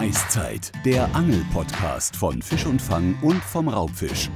[0.00, 4.30] Beißzeit, der Angel-Podcast von Fisch und Fang und vom Raubfisch.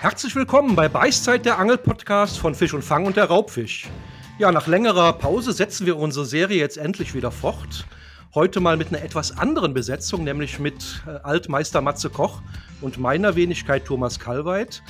[0.00, 3.90] Herzlich willkommen bei Beißzeit, der Angel-Podcast von Fisch und Fang und der Raubfisch.
[4.38, 7.84] Ja, nach längerer Pause setzen wir unsere Serie jetzt endlich wieder fort.
[8.32, 12.40] Heute mal mit einer etwas anderen Besetzung, nämlich mit äh, Altmeister Matze Koch
[12.80, 14.84] und meiner Wenigkeit Thomas Kalweit.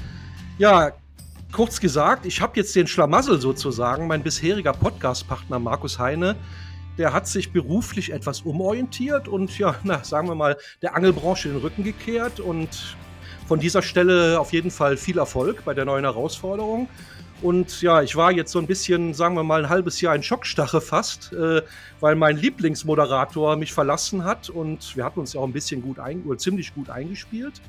[0.59, 0.91] Ja,
[1.53, 4.09] kurz gesagt, ich habe jetzt den Schlamassel sozusagen.
[4.09, 6.37] Mein bisheriger Podcast-Partner Markus Heine
[6.99, 11.59] der hat sich beruflich etwas umorientiert und ja, na, sagen wir mal, der Angelbranche den
[11.59, 12.97] Rücken gekehrt und
[13.47, 16.89] von dieser Stelle auf jeden Fall viel Erfolg bei der neuen Herausforderung.
[17.43, 20.23] Und ja, ich war jetzt so ein bisschen, sagen wir mal, ein halbes Jahr in
[20.23, 21.63] Schockstache fast, äh,
[21.99, 25.99] weil mein Lieblingsmoderator mich verlassen hat und wir hatten uns ja auch ein bisschen gut
[25.99, 27.61] ein, oder ziemlich gut eingespielt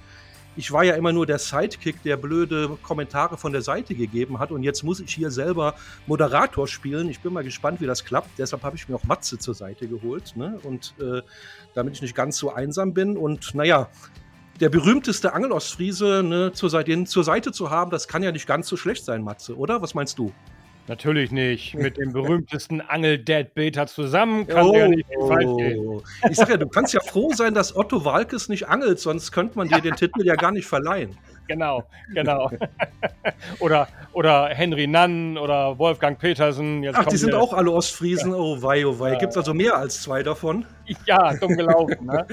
[0.55, 4.51] ich war ja immer nur der Sidekick, der blöde Kommentare von der Seite gegeben hat.
[4.51, 7.09] Und jetzt muss ich hier selber Moderator spielen.
[7.09, 8.29] Ich bin mal gespannt, wie das klappt.
[8.37, 10.35] Deshalb habe ich mir auch Matze zur Seite geholt.
[10.35, 10.59] Ne?
[10.63, 11.21] Und äh,
[11.73, 13.17] damit ich nicht ganz so einsam bin.
[13.17, 13.89] Und naja,
[14.59, 18.67] der berühmteste Angelostfriese ne, zur, Seite, zur Seite zu haben, das kann ja nicht ganz
[18.67, 19.81] so schlecht sein, Matze, oder?
[19.81, 20.31] Was meinst du?
[20.87, 21.73] Natürlich nicht.
[21.75, 26.01] Mit dem berühmtesten Angel-Dad-Beta zusammen kann oh, ja nicht viel falsch gehen.
[26.29, 29.57] Ich sag ja, du kannst ja froh sein, dass Otto Walkes nicht angelt, sonst könnte
[29.57, 31.17] man dir den Titel ja gar nicht verleihen.
[31.47, 32.49] Genau, genau.
[33.59, 36.83] oder, oder Henry Nann oder Wolfgang Petersen.
[36.83, 38.31] Jetzt Ach, die sind auch alle Ostfriesen.
[38.31, 38.37] Ja.
[38.37, 39.15] Oh wei, oh wei.
[39.15, 40.65] Gibt es also mehr als zwei davon?
[41.05, 42.05] Ja, dumm gelaufen.
[42.05, 42.25] ne?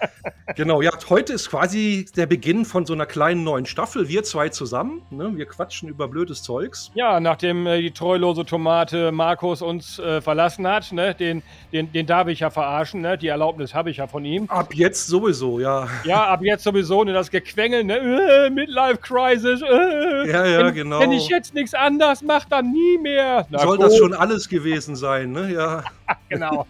[0.56, 4.08] genau, ja, heute ist quasi der Beginn von so einer kleinen neuen Staffel.
[4.08, 5.02] Wir zwei zusammen.
[5.10, 5.32] Ne?
[5.36, 6.90] Wir quatschen über blödes Zeugs.
[6.94, 11.14] Ja, nachdem äh, die treulose Tomate Markus uns äh, verlassen hat, ne?
[11.14, 11.42] den,
[11.72, 13.00] den, den darf ich ja verarschen.
[13.00, 13.18] Ne?
[13.18, 14.48] Die Erlaubnis habe ich ja von ihm.
[14.48, 15.88] Ab jetzt sowieso, ja.
[16.04, 17.04] Ja, ab jetzt sowieso.
[17.04, 17.12] Ne?
[17.12, 17.98] Das Gequengel, ne?
[17.98, 19.62] Äh, Midlife Crisis.
[19.62, 20.30] Äh.
[20.30, 21.00] Ja, ja, wenn, genau.
[21.00, 23.46] Wenn ich jetzt nichts anders mache, dann nie mehr.
[23.50, 23.86] Na, Soll gut.
[23.86, 25.52] das schon alles gewesen sein, ne?
[25.52, 25.84] Ja.
[26.28, 26.66] genau.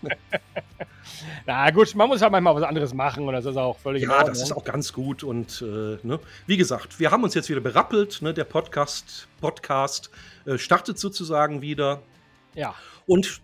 [1.46, 4.24] Na gut, man muss halt manchmal was anderes machen und das ist auch völlig Ja,
[4.24, 6.18] das ist auch ganz gut und äh, ne?
[6.46, 8.34] wie gesagt, wir haben uns jetzt wieder berappelt, ne?
[8.34, 10.10] der Podcast, Podcast
[10.46, 12.02] äh, startet sozusagen wieder.
[12.54, 12.74] Ja.
[13.06, 13.40] Und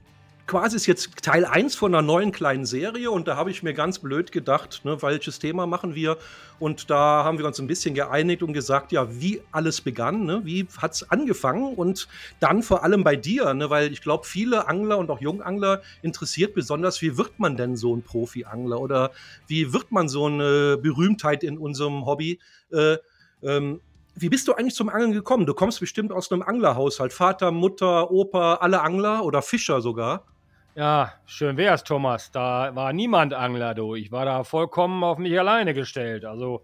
[0.48, 3.74] quasi ist jetzt Teil 1 von einer neuen kleinen Serie und da habe ich mir
[3.74, 6.16] ganz blöd gedacht, ne, welches Thema machen wir?
[6.58, 10.40] Und da haben wir uns ein bisschen geeinigt und gesagt, ja, wie alles begann, ne?
[10.44, 12.08] wie hat es angefangen und
[12.40, 13.68] dann vor allem bei dir, ne?
[13.70, 17.94] weil ich glaube, viele Angler und auch Jungangler interessiert besonders, wie wird man denn so
[17.94, 19.12] ein Profi-Angler oder
[19.46, 22.40] wie wird man so eine Berühmtheit in unserem Hobby?
[22.72, 22.96] Äh,
[23.42, 23.80] ähm,
[24.14, 25.46] wie bist du eigentlich zum Angeln gekommen?
[25.46, 27.12] Du kommst bestimmt aus einem Anglerhaushalt.
[27.12, 30.24] Vater, Mutter, Opa, alle Angler oder Fischer sogar.
[30.78, 32.30] Ja, schön wär's, Thomas.
[32.30, 33.96] Da war niemand Angler, du.
[33.96, 36.24] Ich war da vollkommen auf mich alleine gestellt.
[36.24, 36.62] Also,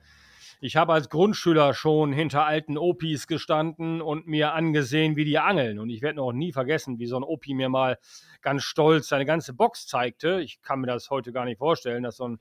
[0.61, 5.81] ich habe als Grundschüler schon hinter alten Opis gestanden und mir angesehen, wie die angeln.
[5.81, 7.99] Und ich werde noch nie vergessen, wie so ein Opi mir mal
[8.41, 10.41] ganz stolz seine ganze Box zeigte.
[10.41, 12.39] Ich kann mir das heute gar nicht vorstellen, dass so ein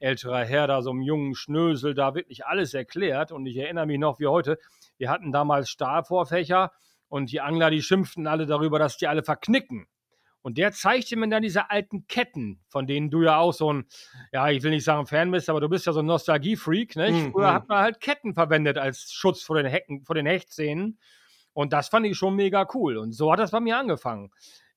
[0.00, 3.32] älterer Herr da so einem jungen Schnösel da wirklich alles erklärt.
[3.32, 4.58] Und ich erinnere mich noch wie heute,
[4.98, 6.70] wir hatten damals Stahlvorfächer
[7.08, 9.86] und die Angler, die schimpften alle darüber, dass die alle verknicken.
[10.44, 13.86] Und der zeigte mir dann diese alten Ketten, von denen du ja auch so ein,
[14.30, 17.10] ja, ich will nicht sagen Fan bist, aber du bist ja so ein Nostalgie-Freak, ne?
[17.10, 17.32] Mhm.
[17.32, 20.98] Früher hat man halt Ketten verwendet als Schutz vor den Hecken, vor den Hechtszenen.
[21.54, 22.98] Und das fand ich schon mega cool.
[22.98, 24.32] Und so hat das bei mir angefangen.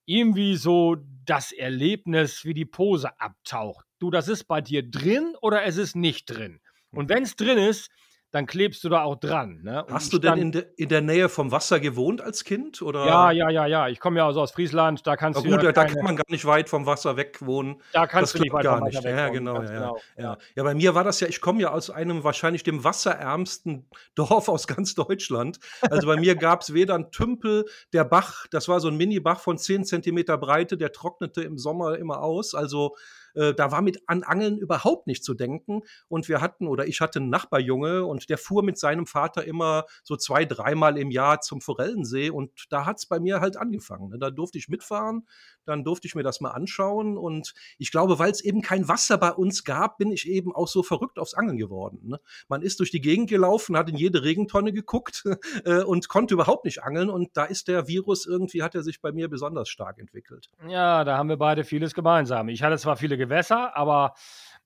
[0.06, 0.96] Irgendwie so
[1.26, 3.86] das Erlebnis, wie die Pose abtaucht.
[4.00, 6.62] Du, das ist bei dir drin oder es ist nicht drin.
[6.92, 7.92] Und wenn es drin ist,
[8.38, 9.62] dann klebst du da auch dran.
[9.64, 9.84] Ne?
[9.90, 12.84] Hast du denn in, de, in, der Nähe vom Wasser gewohnt als Kind?
[12.84, 13.06] Oder?
[13.08, 13.88] Ja, ja, ja, ja.
[13.88, 15.56] Ich komme ja also aus Friesland, da kannst Na du.
[15.56, 17.82] Gut, ja da keine, kann man gar nicht weit vom Wasser weg wohnen.
[17.94, 19.04] Da kannst das du nicht weit gar nicht.
[19.04, 20.00] weg ja, genau, ja, genau.
[20.18, 20.38] Ja.
[20.56, 24.50] ja, bei mir war das ja, ich komme ja aus einem wahrscheinlich dem wasserärmsten Dorf
[24.50, 25.60] aus ganz Deutschland.
[25.90, 29.40] Also bei mir gab es weder einen Tümpel, der Bach, das war so ein Mini-Bach
[29.40, 32.54] von 10 Zentimeter Breite, der trocknete im Sommer immer aus.
[32.54, 32.96] Also
[33.38, 35.82] äh, da war mit an Angeln überhaupt nicht zu denken.
[36.08, 39.86] Und wir hatten, oder ich hatte einen Nachbarjunge und der fuhr mit seinem Vater immer
[40.04, 42.30] so zwei, dreimal im Jahr zum Forellensee.
[42.30, 44.10] Und da hat es bei mir halt angefangen.
[44.10, 44.20] Ne?
[44.20, 45.28] Da durfte ich mitfahren,
[45.68, 47.18] dann durfte ich mir das mal anschauen.
[47.18, 50.68] Und ich glaube, weil es eben kein Wasser bei uns gab, bin ich eben auch
[50.68, 52.00] so verrückt aufs Angeln geworden.
[52.04, 52.20] Ne?
[52.48, 55.24] Man ist durch die Gegend gelaufen, hat in jede Regentonne geguckt
[55.66, 57.10] äh, und konnte überhaupt nicht angeln.
[57.10, 60.50] Und da ist der Virus irgendwie, hat er sich bei mir besonders stark entwickelt.
[60.68, 62.50] Ja, da haben wir beide vieles gemeinsam.
[62.50, 64.14] Ich hatte zwar viele Gewässer, aber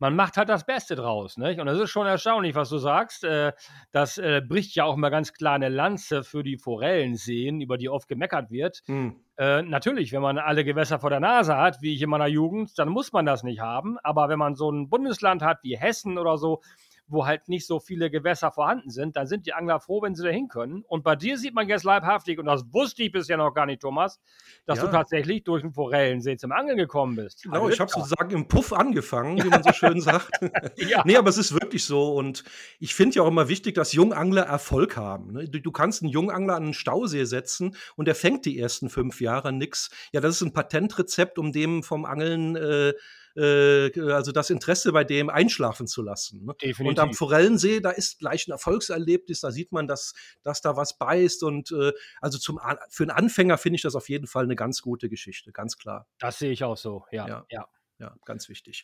[0.01, 1.37] man macht halt das Beste draus.
[1.37, 1.61] Nicht?
[1.61, 3.23] Und es ist schon erstaunlich, was du sagst.
[3.23, 3.53] Äh,
[3.91, 7.87] das äh, bricht ja auch immer ganz klar eine Lanze für die Forellenseen, über die
[7.87, 8.81] oft gemeckert wird.
[8.87, 9.15] Hm.
[9.37, 12.77] Äh, natürlich, wenn man alle Gewässer vor der Nase hat, wie ich in meiner Jugend,
[12.79, 13.99] dann muss man das nicht haben.
[13.99, 16.61] Aber wenn man so ein Bundesland hat wie Hessen oder so,
[17.11, 20.23] wo halt nicht so viele Gewässer vorhanden sind, dann sind die Angler froh, wenn sie
[20.23, 20.83] da hin können.
[20.87, 23.81] Und bei dir sieht man jetzt leibhaftig, und das wusste ich bisher noch gar nicht,
[23.81, 24.19] Thomas,
[24.65, 24.85] dass Ja.
[24.85, 27.43] du tatsächlich durch den Forellensee zum Angeln gekommen bist.
[27.43, 30.31] Genau, ich habe sozusagen im Puff angefangen, wie man so schön sagt.
[30.77, 31.03] Ja.
[31.05, 32.13] Nee, aber es ist wirklich so.
[32.13, 32.43] Und
[32.79, 35.33] ich finde ja auch immer wichtig, dass Jungangler Erfolg haben.
[35.33, 35.47] ne?
[35.47, 39.21] Du, du kannst einen Jungangler an einen Stausee setzen und der fängt die ersten fünf
[39.21, 39.89] Jahre nix.
[40.11, 42.93] Ja, das ist ein Patentrezept, um dem vom Angeln, äh,
[43.35, 46.45] äh, also das Interesse bei dem einschlafen zu lassen.
[46.45, 46.53] Ne?
[46.61, 46.87] Definitiv.
[46.87, 50.13] Und am Forellensee, da ist gleich ein Erfolgserlebnis, da sieht man, dass,
[50.43, 51.43] dass da was beißt.
[51.43, 51.91] Und äh,
[52.21, 55.51] also zum, für einen Anfänger finde ich das auf jeden Fall eine ganz gute Geschichte,
[55.51, 56.07] ganz klar.
[56.19, 57.27] Das sehe ich auch so, ja.
[57.27, 57.45] Ja.
[57.49, 57.67] ja.
[58.01, 58.83] Ja, ganz wichtig.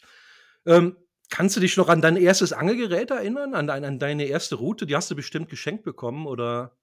[0.65, 0.95] Ähm,
[1.29, 3.55] kannst du dich noch an dein erstes Angelgerät erinnern?
[3.55, 4.85] An, dein, an deine erste Route?
[4.85, 6.77] Die hast du bestimmt geschenkt bekommen, oder?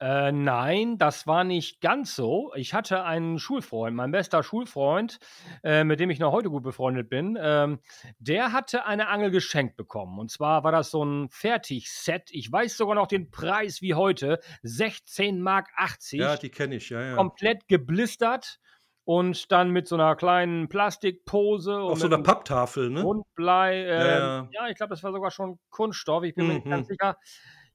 [0.00, 2.52] Äh, nein, das war nicht ganz so.
[2.54, 5.18] Ich hatte einen Schulfreund, mein bester Schulfreund,
[5.62, 7.38] äh, mit dem ich noch heute gut befreundet bin.
[7.40, 7.80] Ähm,
[8.18, 10.18] der hatte eine Angel geschenkt bekommen.
[10.18, 12.30] Und zwar war das so ein Fertigset.
[12.30, 16.20] Ich weiß sogar noch den Preis wie heute: 16 Mark 80.
[16.20, 17.14] Ja, die kenne ich, ja, ja.
[17.16, 18.58] komplett geblistert
[19.04, 23.02] und dann mit so einer kleinen Plastikpose und Auf so einer Papptafel, ne?
[23.02, 23.82] Grundblei.
[23.84, 23.94] Ja,
[24.42, 24.62] ähm, ja.
[24.64, 26.22] ja, ich glaube, das war sogar schon Kunststoff.
[26.24, 26.70] Ich bin mir nicht Mhm.
[26.70, 27.16] ganz sicher.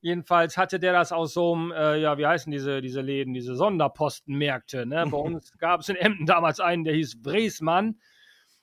[0.06, 3.56] Jedenfalls hatte der das aus so einem, äh, ja, wie heißen diese, diese Läden, diese
[3.56, 4.86] Sonderpostenmärkte.
[4.86, 5.04] Ne?
[5.10, 7.98] Bei uns gab es in Emden damals einen, der hieß Bresmann.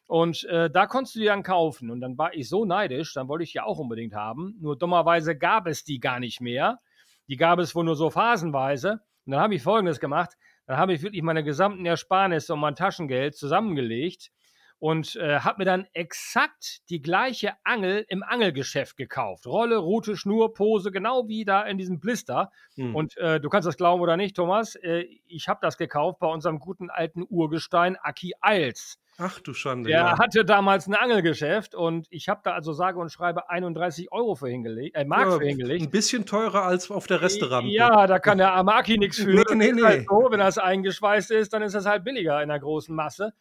[0.06, 1.90] Und äh, da konntest du die dann kaufen.
[1.90, 4.54] Und dann war ich so neidisch, dann wollte ich die auch unbedingt haben.
[4.60, 6.78] Nur dummerweise gab es die gar nicht mehr.
[7.26, 9.00] Die gab es wohl nur so phasenweise.
[9.26, 10.36] Und dann habe ich folgendes gemacht.
[10.66, 14.30] Dann habe ich wirklich meine gesamten Ersparnisse und mein Taschengeld zusammengelegt
[14.82, 19.46] und äh, habe mir dann exakt die gleiche Angel im Angelgeschäft gekauft.
[19.46, 22.50] Rolle, Rute, Schnur, Pose, genau wie da in diesem Blister.
[22.75, 22.96] Hm.
[22.96, 26.26] Und äh, du kannst das glauben oder nicht, Thomas, äh, ich habe das gekauft bei
[26.26, 28.99] unserem guten alten Urgestein Aki Eils.
[29.19, 29.88] Ach du Schande.
[29.88, 30.19] Der ja.
[30.19, 34.49] hatte damals ein Angelgeschäft und ich habe da also sage und schreibe 31 Euro für
[34.49, 35.85] hingelegt, äh, Mark Ja, für hingelegt.
[35.85, 37.70] Ein bisschen teurer als auf der Resterampe.
[37.70, 39.44] Ja, da kann der arme Aki nichts für.
[39.55, 40.06] Nee, nee, halt nee.
[40.08, 43.32] so, wenn das eingeschweißt ist, dann ist das halt billiger in der großen Masse.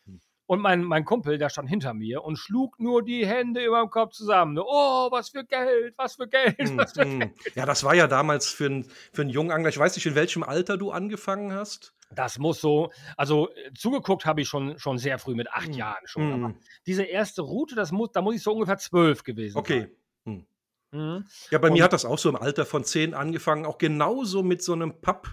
[0.52, 3.90] Und mein, mein Kumpel, der stand hinter mir und schlug nur die Hände über dem
[3.90, 4.60] Kopf zusammen.
[4.60, 6.58] Oh, was für Geld, was für Geld.
[6.60, 7.32] Hm, Was für hm.
[7.56, 8.84] Ja, das war ja damals für einen
[9.14, 9.70] für einen Jungangler.
[9.70, 11.94] Ich weiß nicht, in welchem Alter du angefangen hast.
[12.14, 15.74] Das muss so, also äh, zugeguckt habe ich schon, schon sehr früh mit acht Hm.
[15.74, 16.34] Jahren schon.
[16.34, 16.54] Aber
[16.86, 19.88] diese erste Route, das muss, da muss ich so ungefähr zwölf gewesen Okay.
[20.26, 20.46] Sein.
[20.92, 21.26] Mhm.
[21.50, 24.44] Ja, bei Und- mir hat das auch so im Alter von 10 angefangen, auch genauso
[24.44, 25.30] mit so einem Papp.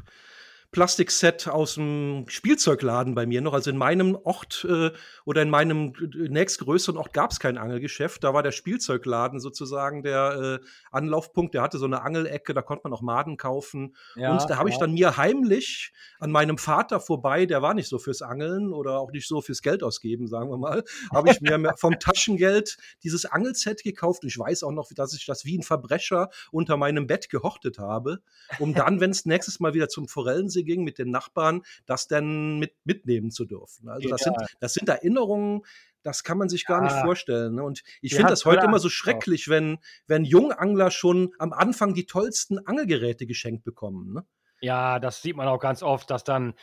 [0.70, 3.54] Plastikset aus dem Spielzeugladen bei mir noch.
[3.54, 4.90] Also in meinem Ort äh,
[5.24, 8.22] oder in meinem äh, nächstgrößeren Ort gab es kein Angelgeschäft.
[8.22, 11.54] Da war der Spielzeugladen sozusagen der äh, Anlaufpunkt.
[11.54, 13.96] Der hatte so eine Angelecke, da konnte man auch Maden kaufen.
[14.14, 14.80] Ja, und da habe ich ja.
[14.80, 19.10] dann mir heimlich an meinem Vater vorbei, der war nicht so fürs Angeln oder auch
[19.10, 20.84] nicht so fürs Geld ausgeben, sagen wir mal,
[21.14, 24.22] habe ich mir vom Taschengeld dieses Angelset gekauft.
[24.22, 27.78] Und ich weiß auch noch, dass ich das wie ein Verbrecher unter meinem Bett gehortet
[27.78, 28.20] habe,
[28.58, 32.58] um dann, wenn es nächstes Mal wieder zum Forellensee ging mit den Nachbarn, das dann
[32.58, 33.88] mit, mitnehmen zu dürfen.
[33.88, 35.62] Also das sind, das sind Erinnerungen,
[36.02, 37.02] das kann man sich gar nicht Ja.
[37.02, 37.56] vorstellen.
[37.56, 37.62] Ne?
[37.62, 42.06] Und ich finde das heute immer so schrecklich, wenn, wenn Jungangler schon am Anfang die
[42.06, 44.14] tollsten Angelgeräte geschenkt bekommen.
[44.14, 44.25] Ne?
[44.60, 46.55] Ja, das sieht man auch ganz oft, dass dann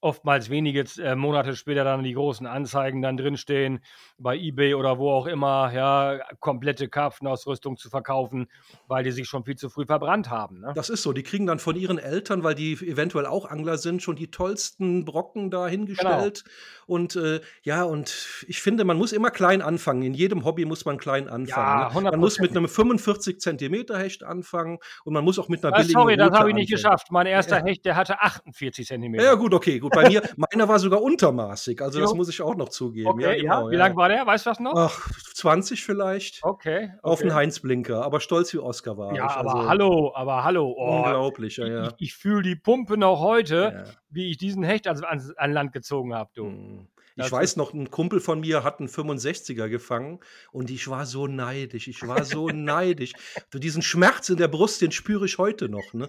[0.00, 3.80] oftmals wenige äh, Monate später dann die großen Anzeigen dann drinstehen,
[4.18, 8.48] bei eBay oder wo auch immer, ja, komplette Karpfenausrüstung zu verkaufen,
[8.88, 10.60] weil die sich schon viel zu früh verbrannt haben.
[10.60, 10.72] Ne?
[10.74, 11.12] Das ist so.
[11.12, 15.04] Die kriegen dann von ihren Eltern, weil die eventuell auch Angler sind, schon die tollsten
[15.04, 16.44] Brocken da hingestellt.
[16.44, 16.54] Genau.
[16.86, 20.02] Und äh, ja, und ich finde, man muss immer klein anfangen.
[20.02, 21.46] In jedem Hobby muss man klein anfangen.
[21.94, 22.10] Ja, ne?
[22.10, 22.56] Man muss mit 100%.
[22.56, 26.28] einem 45 Zentimeter Hecht anfangen und man muss auch mit einer Ah, billigen sorry, das
[26.28, 26.82] Rute habe ich nicht anfangen.
[26.90, 27.12] geschafft.
[27.12, 29.24] Mein erster Hecht, der hatte 48 Zentimeter.
[29.24, 29.89] Ja, gut, okay, gut.
[29.90, 31.80] Bei mir, meiner war sogar untermaßig.
[31.82, 32.16] Also, das Jo.
[32.16, 33.08] muss ich auch noch zugeben.
[33.08, 33.70] okay, ja, ja, genau.
[33.70, 34.26] Wie lang war der?
[34.26, 34.74] Weißt du das noch?
[34.76, 36.40] Ach, 20 vielleicht.
[36.42, 36.92] Okay.
[37.02, 37.28] Auf okay.
[37.28, 38.04] einen Heinz-Blinker.
[38.04, 39.32] Aber stolz wie Oscar war Ja, ich.
[39.32, 40.74] aber also, hallo, aber hallo.
[40.76, 41.86] Oh, Unglaublich, ja, ja.
[41.88, 43.92] Ich, ich fühle die Pumpe noch heute, ja.
[44.10, 46.44] wie ich diesen Hecht ans, ans, an Land gezogen habe, du.
[46.46, 46.88] Hm.
[47.20, 50.20] Ich Das weiß noch, ein Kumpel von mir hat einen 65er gefangen
[50.52, 51.88] und ich war so neidisch.
[51.88, 53.12] Ich war so neidisch.
[53.52, 55.92] So diesen Schmerz in der Brust, den spüre ich heute noch.
[55.92, 56.08] Ne?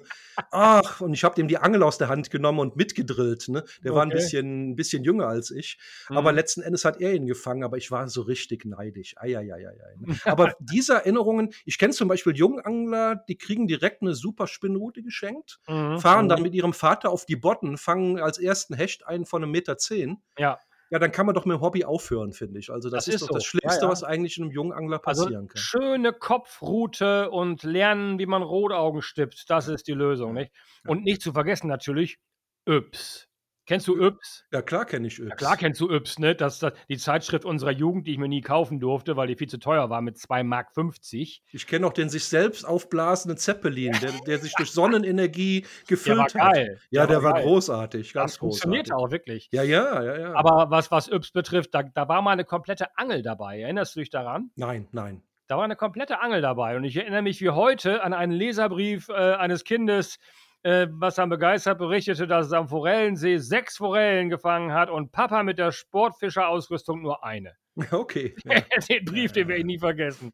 [0.51, 3.47] Ach, und ich habe dem die Angel aus der Hand genommen und mitgedrillt.
[3.49, 3.63] Ne?
[3.83, 4.17] Der war ein Okay.
[4.17, 5.77] bisschen, ein bisschen jünger als ich.
[6.09, 6.35] Aber Mhm.
[6.37, 9.15] letzten Endes hat er ihn gefangen, aber ich war so richtig neidisch.
[9.17, 9.95] Eieieiei.
[9.99, 10.07] Ne?
[10.25, 15.59] Aber diese Erinnerungen, ich kenne zum Beispiel Jungangler, die kriegen direkt eine super Spinnrute geschenkt,
[15.67, 16.43] Mhm, fahren dann mhm.
[16.43, 20.21] mit ihrem Vater auf die Botten, fangen als ersten Hecht einen von einem Meter zehn.
[20.37, 20.59] Ja.
[20.91, 22.69] Ja, dann kann man doch mit dem Hobby aufhören, finde ich.
[22.69, 23.49] Also das, Das ist, doch das so.
[23.49, 23.91] Schlimmste, Ja, ja.
[23.91, 25.57] was eigentlich einem Jungangler Also passieren kann.
[25.61, 29.49] schöne Kopfrute und lernen, wie man Rotaugen stippt.
[29.49, 30.51] Das ist die Lösung, nicht?
[30.85, 32.19] Und nicht zu vergessen natürlich
[32.67, 33.30] Yps.
[33.71, 34.43] Kennst du Yps?
[34.51, 35.29] Ja, klar kenne ich Yps.
[35.29, 36.35] Ja, klar kennst du Yps, ne?
[36.35, 39.47] Das ist die Zeitschrift unserer Jugend, die ich mir nie kaufen durfte, weil die viel
[39.47, 40.67] zu teuer war mit 2,50 Mark.
[41.53, 46.41] Ich kenne auch den sich selbst aufblasenden Zeppelin, der, der sich durch Sonnenenergie gefüllt der
[46.41, 46.53] war hat.
[46.53, 46.81] geil.
[46.89, 47.43] Ja, der, war, geil.
[47.43, 49.07] großartig, ganz Das funktionierte großartig.
[49.07, 49.49] auch wirklich.
[49.53, 50.33] Ja, ja, ja, ja.
[50.33, 53.61] Aber was, was Yps betrifft, da, da war mal eine komplette Angel dabei.
[53.61, 54.51] Erinnerst du dich daran?
[54.57, 55.23] nein, nein.
[55.47, 56.75] Da war eine komplette Angel dabei.
[56.75, 60.17] Und ich erinnere mich wie heute an einen Leserbrief äh, eines Kindes,
[60.63, 65.43] äh, was dann begeistert berichtete, dass es am Forellensee sechs Forellen gefangen hat und Papa
[65.43, 67.55] mit der Sportfischerausrüstung nur eine.
[67.91, 68.35] Okay.
[68.45, 68.61] Ja.
[68.89, 70.33] Den Brief, den werde ich nie vergessen.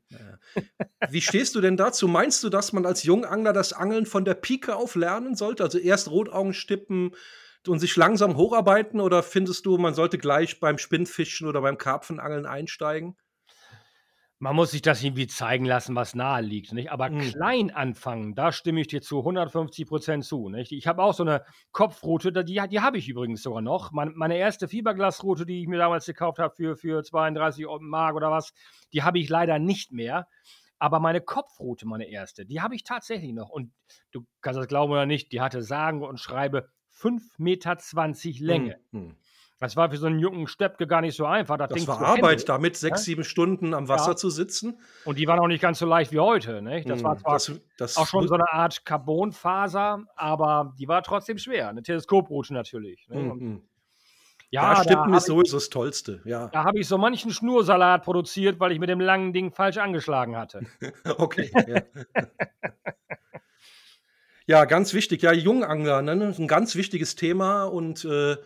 [1.10, 2.08] Wie stehst du denn dazu?
[2.08, 5.64] Meinst du, dass man als Jungangler das Angeln von der Pike auf lernen sollte?
[5.64, 7.12] Also erst Rotaugen stippen
[7.68, 9.00] und sich langsam hocharbeiten?
[9.00, 13.16] Oder findest du, man sollte gleich beim Spinnfischen oder beim Karpfenangeln einsteigen?
[14.40, 16.92] Man muss sich das irgendwie zeigen lassen, was nahe liegt, nicht?
[16.92, 17.20] Aber Mhm.
[17.20, 20.72] klein anfangen, da stimme ich dir zu 150 Prozent zu, nicht?
[20.72, 23.92] Ich habe auch so eine Kopfrute, da- die, die habe ich übrigens sogar noch.
[23.92, 28.30] Meine, meine erste Fiberglasrute, die ich mir damals gekauft habe für, für 32 Mark oder
[28.30, 28.54] was,
[28.94, 30.28] die habe ich leider nicht mehr.
[30.78, 33.50] Aber meine Kopfrute, meine erste, die habe ich tatsächlich noch.
[33.50, 33.72] Und
[34.12, 38.80] du kannst das glauben oder nicht, die hatte sagen und schreibe 5,20 Meter Länge.
[38.92, 39.16] Hm.
[39.60, 41.58] Das war für so einen jungen Steppke gar nicht so einfach.
[41.58, 42.46] Das, Das Ding war Arbeit, handeln.
[42.46, 43.04] damit sechs, Ja.
[43.06, 44.16] sieben Stunden am Wasser Ja.
[44.16, 44.80] zu sitzen.
[45.04, 46.62] Und die waren auch nicht ganz so leicht wie heute.
[46.62, 46.88] Nicht?
[46.88, 51.02] Das war Hm, zwar das, das auch schon so eine Art Carbonfaser, aber die war
[51.02, 51.70] trotzdem schwer.
[51.70, 53.08] Eine Teleskoproute natürlich.
[53.10, 53.16] Ne?
[53.16, 53.62] Hm.
[54.52, 56.22] ja, Ja, da Stippen habe ist sowieso das Tollste.
[56.24, 59.78] Ja, da hab ich so manchen Schnursalat produziert, weil ich mit dem langen Ding falsch
[59.78, 60.62] angeschlagen hatte.
[61.18, 61.50] okay.
[61.68, 61.82] Ja.
[64.46, 65.24] ja, ganz wichtig.
[65.24, 66.30] Ja, Jungangler, ne?
[66.30, 67.64] ist ein ganz wichtiges Thema.
[67.64, 68.38] Und äh,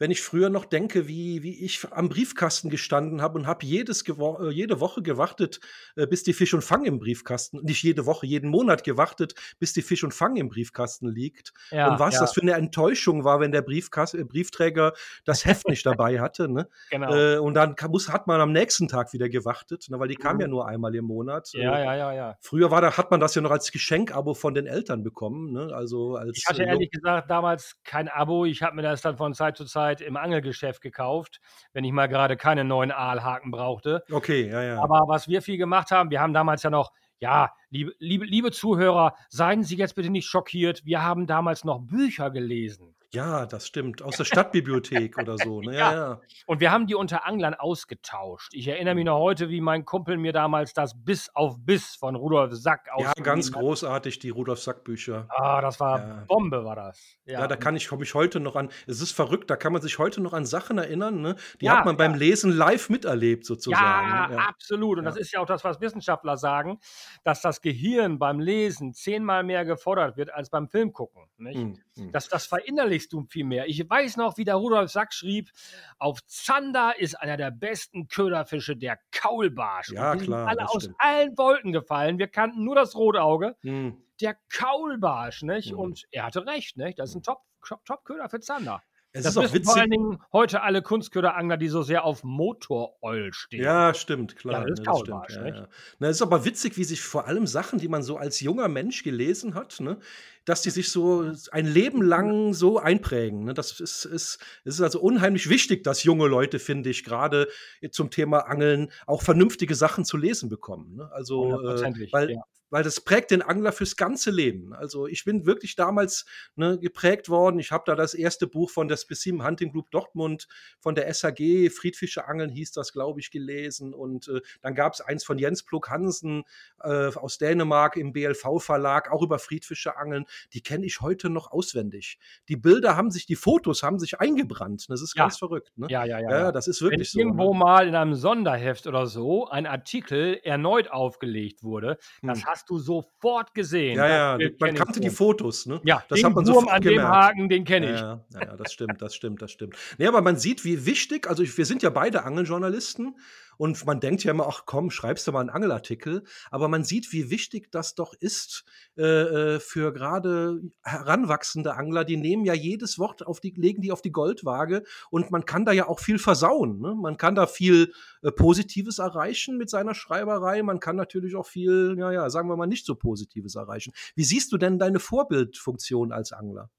[0.00, 4.02] wenn ich früher noch denke, wie, wie ich am Briefkasten gestanden habe und habe jedes
[4.08, 5.60] äh, jede Woche gewartet,
[5.94, 9.74] äh, bis die Fisch und Fang im Briefkasten, nicht jede Woche, jeden Monat gewartet, bis
[9.74, 11.52] die Fisch und Fang im Briefkasten liegt.
[11.70, 14.94] Ja, und was ja, das für eine Enttäuschung war, wenn der Briefkas äh, Briefträger
[15.26, 16.48] das Heft nicht dabei hatte.
[16.48, 16.68] Ne?
[16.90, 17.14] genau.
[17.14, 20.36] Äh, und dann muss, hat man am nächsten Tag wieder gewartet, ne, weil die kam
[20.36, 20.40] Mhm.
[20.40, 21.50] ja nur einmal im Monat.
[21.52, 22.36] ja, Äh, ja, ja, ja.
[22.40, 25.52] Früher war da, hat man das ja noch als Geschenkabo von den Eltern bekommen.
[25.52, 25.74] Ne?
[25.74, 28.46] Also als, Ich hatte ehrlich gesagt damals kein Abo.
[28.46, 31.40] Ich habe mir das dann von Zeit zu Zeit im Angelgeschäft gekauft,
[31.72, 34.04] wenn ich mal gerade keine neuen Aalhaken brauchte.
[34.10, 34.82] Okay, ja, ja.
[34.82, 38.52] Aber was wir viel gemacht haben, wir haben damals ja noch, ja, liebe, liebe, liebe
[38.52, 42.94] Zuhörer, seien Sie jetzt bitte nicht schockiert, wir haben damals noch Bücher gelesen.
[43.12, 44.02] Ja, das stimmt.
[44.02, 45.60] Aus der Stadtbibliothek oder so.
[45.70, 45.76] Ne?
[45.76, 46.20] Ja, ja.
[46.46, 48.50] Und wir haben die unter Anglern ausgetauscht.
[48.54, 52.14] Ich erinnere mich noch heute, wie mein Kumpel mir damals das Biss auf Biss von
[52.16, 53.54] Rudolf Sack Ja, ausgeliehen ganz hat.
[53.60, 55.26] großartig, die Rudolf Sack-Bücher.
[55.30, 56.24] Ah, das war Ja.
[56.26, 57.18] Bombe, war das.
[57.26, 58.70] Ja, da kann ich, komme ich heute noch an.
[58.86, 61.36] Es ist verrückt, da kann man sich heute noch an Sachen erinnern, ne?
[61.60, 64.08] Die Ja, hat man beim Lesen live miterlebt, sozusagen.
[64.08, 64.38] Ja, ne?
[64.48, 64.98] absolut.
[64.98, 65.10] Und Ja.
[65.10, 66.78] das ist ja auch das, was Wissenschaftler sagen,
[67.24, 71.24] dass das Gehirn beim Lesen zehnmal mehr gefordert wird als beim Filmgucken.
[71.36, 71.56] Nicht?
[71.58, 72.12] Hm, hm.
[72.12, 73.66] Das, das verinnerlichst du viel mehr.
[73.68, 75.50] Ich weiß noch, wie der Rudolf Sack schrieb,
[75.98, 79.90] auf Zander ist einer der besten Köderfische der Kaulbarsch.
[79.92, 80.96] Ja, die sind klar, alle das aus stimmt.
[80.98, 82.18] allen Wolken gefallen.
[82.18, 83.56] Wir kannten nur das Rotauge.
[83.62, 84.02] Hm.
[84.20, 85.72] Der Kaulbarsch, nicht?
[85.72, 85.78] Mhm.
[85.78, 86.98] Und er hatte recht, nicht?
[86.98, 88.82] Das ist ein Top- Top- Top-Köder für Zander.
[89.12, 89.80] Es das ist auch wissen vor witzig.
[89.80, 93.64] allen Dingen heute alle Kunstköderangler, die so sehr auf Motoroil stehen.
[93.64, 94.60] Ja, stimmt, klar.
[94.60, 95.68] Ja, das ist ne, Kaulbarsch, Ja, ja.
[95.98, 98.68] Na, es ist aber witzig, wie sich vor allem Sachen, die man so als junger
[98.68, 99.98] Mensch gelesen hat, ne,
[100.44, 103.44] dass die sich so ein Leben lang so einprägen.
[103.44, 103.54] Ne?
[103.54, 107.48] Das ist, ist, es ist also unheimlich wichtig, dass junge Leute, finde ich, gerade
[107.90, 110.96] zum Thema Angeln auch vernünftige Sachen zu lesen bekommen.
[110.96, 111.10] Ne?
[111.12, 112.42] Also, äh, weil, ja.
[112.70, 114.72] Weil das prägt den Angler fürs ganze Leben.
[114.72, 116.24] Also ich bin wirklich damals
[116.56, 117.58] ne, geprägt worden.
[117.58, 120.46] Ich habe da das erste Buch von der Specimen Hunting Group Dortmund,
[120.78, 123.92] von der SAG, Friedfische Angeln hieß das, glaube ich, gelesen.
[123.94, 126.44] Und äh, dann gab es eins von Jens Plug Hansen
[126.82, 130.24] äh, aus Dänemark im BLV-Verlag, auch über Friedfische Angeln.
[130.52, 132.18] Die kenne ich heute noch auswendig.
[132.48, 134.86] Die Bilder haben sich, die Fotos haben sich eingebrannt.
[134.88, 135.24] Das ist Ja.
[135.24, 135.72] ganz verrückt.
[135.76, 135.86] Ne?
[135.90, 136.30] Ja, ja, ja.
[136.30, 137.18] Ja, das ist Wenn wirklich so.
[137.18, 137.58] irgendwo Ne?
[137.58, 142.46] mal in einem Sonderheft oder so ein Artikel erneut aufgelegt wurde, das Hm.
[142.46, 143.96] hast du sofort gesehen.
[143.96, 145.10] Ja, ja, man kannte die.
[145.10, 145.66] Fotos.
[145.66, 145.80] Ne?
[145.84, 147.12] Ja, das den hat man Wurm sofort an dem gemerkt.
[147.12, 148.00] Haken, den kenne ich.
[148.00, 149.76] Ja, ja, ja, das stimmt, das stimmt, das stimmt.
[149.98, 153.16] Nee, aber man sieht, wie wichtig, also wir sind ja beide Angeljournalisten
[153.60, 157.12] und man denkt ja immer, ach komm, schreibst du mal einen Angelartikel, aber man sieht,
[157.12, 158.64] wie wichtig das doch ist
[158.96, 163.92] äh, äh, für gerade heranwachsende Angler, die nehmen ja jedes Wort auf die, legen die
[163.92, 166.80] auf die Goldwaage und man kann da ja auch viel versauen.
[166.80, 166.94] Ne?
[166.94, 171.96] Man kann da viel äh, Positives erreichen mit seiner Schreiberei, man kann natürlich auch viel,
[171.98, 173.92] ja, ja, sagen wir mal, nicht so Positives erreichen.
[174.14, 176.70] Wie siehst du denn deine Vorbildfunktion als Angler?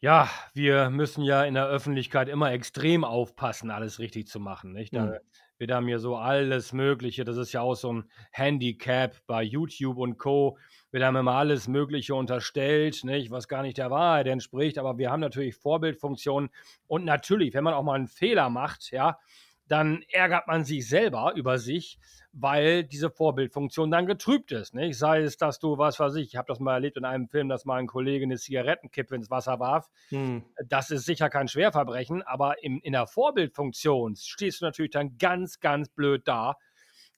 [0.00, 4.74] Ja, wir müssen ja in der Öffentlichkeit immer extrem aufpassen, alles richtig zu machen.
[4.74, 4.94] Nicht?
[4.94, 5.14] Da, Mhm.
[5.58, 9.98] Wird er mir so alles Mögliche, das ist ja auch so ein Handicap bei YouTube
[9.98, 10.58] und Co.,
[10.90, 14.78] wird einem immer alles Mögliche unterstellt, nicht, was gar nicht der Wahrheit entspricht.
[14.78, 16.50] Aber wir haben natürlich Vorbildfunktionen
[16.86, 19.18] und natürlich, wenn man auch mal einen Fehler macht, ja,
[19.68, 21.98] dann ärgert man sich selber über sich,
[22.32, 24.74] weil diese Vorbildfunktion dann getrübt ist.
[24.74, 24.98] Nicht?
[24.98, 27.48] Sei es, dass du, was weiß ich, ich habe das mal erlebt in einem Film,
[27.48, 29.88] dass mal ein Kollege eine Zigarettenkippe ins Wasser warf.
[30.08, 30.44] Hm.
[30.66, 35.60] Das ist sicher kein Schwerverbrechen, aber im, in der Vorbildfunktion stehst du natürlich dann ganz,
[35.60, 36.56] ganz blöd da.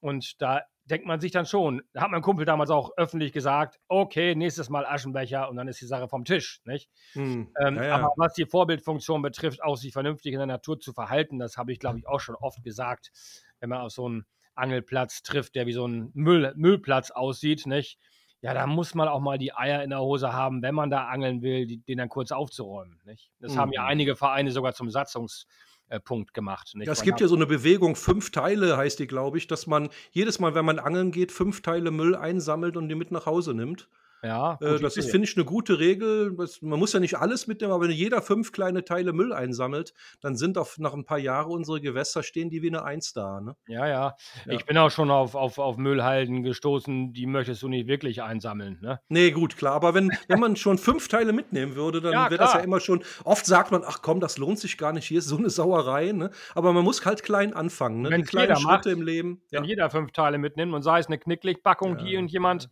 [0.07, 3.81] Und da denkt man sich dann schon, da hat mein Kumpel damals auch öffentlich gesagt,
[3.89, 6.89] okay, nächstes Mal Aschenbecher und dann ist die Sache vom Tisch, nicht?
[7.15, 7.95] Hm, ähm, ja, ja.
[7.97, 11.73] Aber was die Vorbildfunktion betrifft, auch sich vernünftig in der Natur zu verhalten, das habe
[11.73, 13.11] ich, glaube ich, auch schon oft gesagt,
[13.59, 17.99] wenn man auf so einen Angelplatz trifft, der wie so ein Müll, Müllplatz aussieht, nicht?
[18.41, 21.09] Ja, da muss man auch mal die Eier in der Hose haben, wenn man da
[21.09, 23.33] angeln will, die, den dann kurz aufzuräumen, nicht?
[23.41, 23.59] Das mhm.
[23.59, 23.89] haben ja hm.
[23.89, 25.47] einige Vereine sogar zum Satzungs-
[25.89, 26.73] äh, Punkt gemacht.
[26.75, 26.89] Nicht?
[26.89, 30.39] Es gibt ja so eine Bewegung, fünf Teile heißt die, glaube ich, dass man jedes
[30.39, 33.89] Mal, wenn man angeln geht, fünf Teile Müll einsammelt und die mit nach Hause nimmt.
[34.23, 36.35] Ja, äh, das ist, finde ich, eine gute Regel.
[36.37, 39.93] Das, man muss ja nicht alles mitnehmen, aber wenn jeder fünf kleine Teile Müll einsammelt,
[40.21, 43.41] dann sind auf, nach ein paar Jahren unsere Gewässer stehen die wie eine Eins da.
[43.41, 43.57] Ne?
[43.69, 47.69] Ja, ja, ja, Ich bin auch schon auf, auf, auf Müllhalden gestoßen, die möchtest du
[47.69, 48.79] nicht wirklich einsammeln.
[48.81, 49.01] Ne?
[49.09, 49.75] Nee, gut, klar.
[49.75, 52.81] Aber wenn, wenn man schon fünf Teile mitnehmen würde, dann ja, wäre das ja immer
[52.81, 53.05] schon.
[53.25, 56.13] Oft sagt man, ach komm, das lohnt sich gar nicht, hier ist so eine Sauerei.
[56.13, 56.31] Ne?
[56.55, 58.03] Aber man muss halt klein anfangen.
[58.03, 58.11] Ne?
[58.11, 59.43] Wenn die kleinen Schritte macht, im Leben.
[59.51, 59.69] Wenn ja.
[59.69, 62.69] jeder fünf Teile mitnimmt und sei es eine Knicklichtpackung, die irgendjemand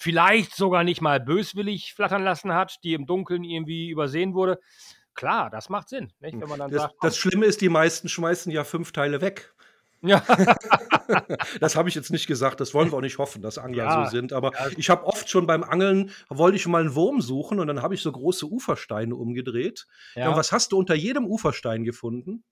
[0.00, 4.58] vielleicht sogar nicht mal böswillig flattern lassen hat, die im Dunkeln irgendwie übersehen wurde.
[5.14, 6.10] Klar, das macht Sinn.
[6.20, 6.40] Nicht?
[6.40, 9.54] Wenn man dann das, sagt, das Schlimme ist, die meisten schmeißen ja fünf Teile weg.
[10.00, 10.22] Ja.
[11.60, 14.04] das habe ich jetzt nicht gesagt, das wollen wir auch nicht hoffen, dass Angler ja,
[14.06, 14.32] so sind.
[14.32, 14.68] Aber ja.
[14.78, 17.94] ich habe oft schon beim Angeln, wollte ich mal einen Wurm suchen und dann habe
[17.94, 19.86] ich so große Ufersteine umgedreht.
[20.14, 20.30] Ja.
[20.30, 22.42] und was hast du unter jedem Uferstein gefunden?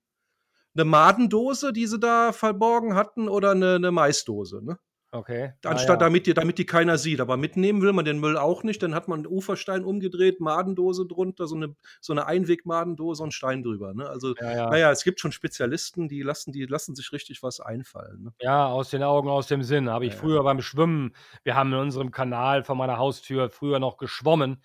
[0.75, 4.78] Eine Madendose, die sie da verborgen hatten, oder eine, eine Maisdose, ne?
[5.11, 5.55] Okay.
[5.65, 5.97] Anstatt ah, ja.
[5.97, 7.21] damit, die, damit die keiner sieht.
[7.21, 8.83] Aber mitnehmen will man den Müll auch nicht.
[8.83, 13.62] Dann hat man einen Uferstein umgedreht, Madendose drunter, so eine, so eine Einwegmadendose und Stein
[13.62, 13.95] drüber.
[13.95, 14.07] Ne?
[14.09, 14.71] Also, ja, ja.
[14.71, 18.25] naja, es gibt schon Spezialisten, die lassen, die lassen sich richtig was einfallen.
[18.25, 18.33] Ne?
[18.41, 19.88] Ja, aus den Augen, aus dem Sinn.
[19.88, 23.97] Habe ich früher beim Schwimmen, wir haben in unserem Kanal vor meiner Haustür früher noch
[23.97, 24.62] geschwommen.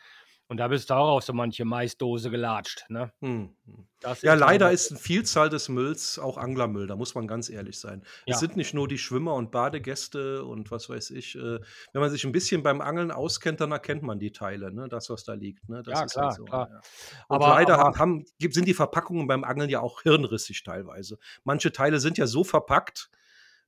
[0.53, 2.85] Und da bist du auch auf so manche Maisdose gelatscht.
[2.87, 3.11] Ne?
[3.21, 3.49] Hm.
[3.65, 3.87] hm.
[4.21, 8.03] ja, leider ist eine Vielzahl des Mülls auch Anglermüll, da muss man ganz ehrlich sein.
[8.27, 8.35] Ja.
[8.35, 11.33] Es sind nicht nur die Schwimmer und Badegäste und was weiß ich.
[11.33, 11.59] Äh,
[11.91, 14.87] wenn man sich ein bisschen beim Angeln auskennt, dann erkennt man die Teile, ne?
[14.89, 15.67] das, was da liegt.
[15.69, 15.81] Ne?
[15.81, 16.69] Das ja, klar, halt so, klar.
[16.71, 16.81] Ja.
[17.29, 21.17] Aber leider aber, haben, sind die Verpackungen beim Angeln ja auch hirnrissig teilweise.
[21.43, 23.09] Manche Teile sind ja so verpackt,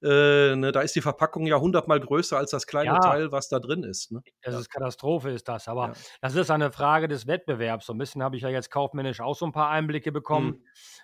[0.02, 3.00] äh, ne, da ist die Verpackung ja hundertmal größer als das kleine ja.
[3.00, 4.12] Teil, was da drin ist.
[4.12, 4.22] Ne?
[4.42, 5.68] Das ist Katastrophe, ist das.
[5.68, 5.94] Aber ja.
[6.22, 7.86] das ist eine Frage des Wettbewerbs.
[7.86, 10.48] So ein bisschen habe ich ja jetzt kaufmännisch auch so ein paar Einblicke bekommen.
[10.48, 10.62] Mhm.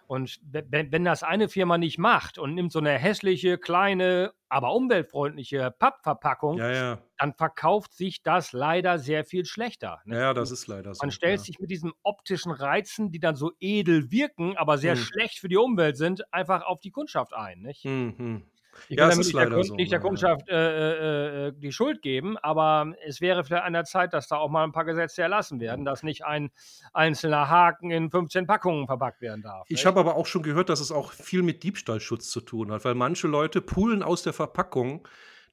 [0.08, 4.74] Und wenn, wenn das eine Firma nicht macht und nimmt so eine hässliche, kleine, aber
[4.76, 7.02] umweltfreundliche Pappverpackung, ja, ja.
[7.18, 10.02] dann verkauft sich das leider sehr viel schlechter.
[10.04, 10.20] Ne?
[10.20, 11.00] Ja, das ist leider so.
[11.02, 11.46] Man stellt ja.
[11.46, 15.00] sich mit diesen optischen Reizen, die dann so edel wirken, aber sehr mhm.
[15.00, 17.62] schlecht für die Umwelt sind, einfach auf die Kundschaft ein.
[17.62, 17.86] Nicht?
[17.86, 18.44] Mhm.
[18.90, 20.56] Ich ja, will damit nicht der, so, nicht der, Kundschaft ja.
[20.56, 24.38] äh, äh, äh, die Schuld geben, aber es wäre vielleicht an der Zeit, dass da
[24.38, 26.52] auch mal ein paar Gesetze erlassen werden, dass nicht ein
[26.94, 29.66] einzelner Haken in 15 Packungen verpackt werden darf.
[29.70, 32.86] Ich habe aber auch schon gehört, dass es auch viel mit Diebstahlschutz zu tun hat,
[32.86, 35.08] weil manche Leute poolen aus der Verpackung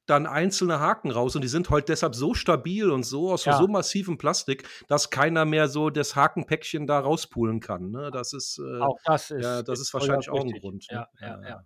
[0.09, 3.57] dann einzelne Haken raus und die sind heute deshalb so stabil und so aus ja.
[3.59, 7.91] so massivem Plastik, dass keiner mehr so das Hakenpäckchen da rauspulen kann.
[7.91, 8.11] Ne?
[8.11, 10.87] Das ist, äh, auch das ist, ja, das ist, ist wahrscheinlich auch ein Grund.
[10.91, 11.07] Ne?
[11.21, 11.65] Ja, ja,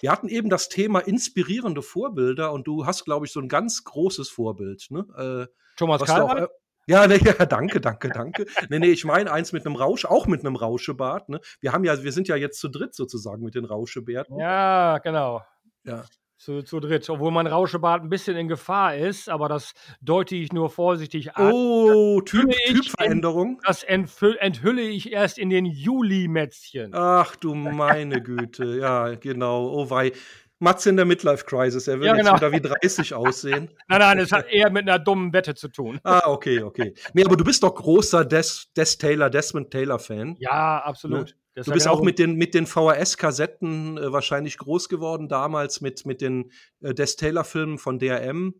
[0.00, 3.84] Wir hatten eben das Thema inspirierende Vorbilder und du hast, glaube ich, so ein ganz
[3.84, 4.86] großes Vorbild.
[4.90, 5.48] Ne?
[5.48, 6.02] Äh, Thomas?
[6.02, 6.46] Äh,
[6.86, 8.46] ja, nee, ja, danke, danke, danke.
[8.68, 11.30] nee, nee, ich meine eins mit einem Rausch, auch mit einem Rauschebart.
[11.30, 11.40] Ne?
[11.60, 14.38] Wir haben ja, wir sind ja jetzt zu dritt sozusagen mit den Rauschebärten.
[14.38, 15.42] Ja, genau.
[15.84, 16.04] Ja
[16.38, 20.52] zu, zu dritt, obwohl mein Rauschebart ein bisschen in Gefahr ist, aber das deute ich
[20.52, 21.52] nur vorsichtig an.
[21.52, 23.56] Oh, typ, Typveränderung.
[23.56, 26.94] In, das enthülle ich erst in den Juli-Mätzchen.
[26.94, 29.68] Ach du meine Güte, ja, genau.
[29.68, 30.12] Oh wei.
[30.60, 32.32] Matze in der Midlife-Crisis, er will ja, genau.
[32.32, 33.70] jetzt wieder wie 30 aussehen.
[33.88, 36.00] Nein, nein, es hat eher mit einer dummen Wette zu tun.
[36.02, 36.94] Ah, okay, okay.
[37.14, 40.36] Nee, aber du bist doch großer Des, Des Taylor, Desmond Taylor-Fan.
[40.38, 41.36] Ja, absolut.
[41.54, 41.62] Ne?
[41.64, 46.20] Du bist auch mit den, mit den VHS-Kassetten äh, wahrscheinlich groß geworden, damals mit, mit
[46.20, 48.54] den äh, Des Taylor-Filmen von DRM.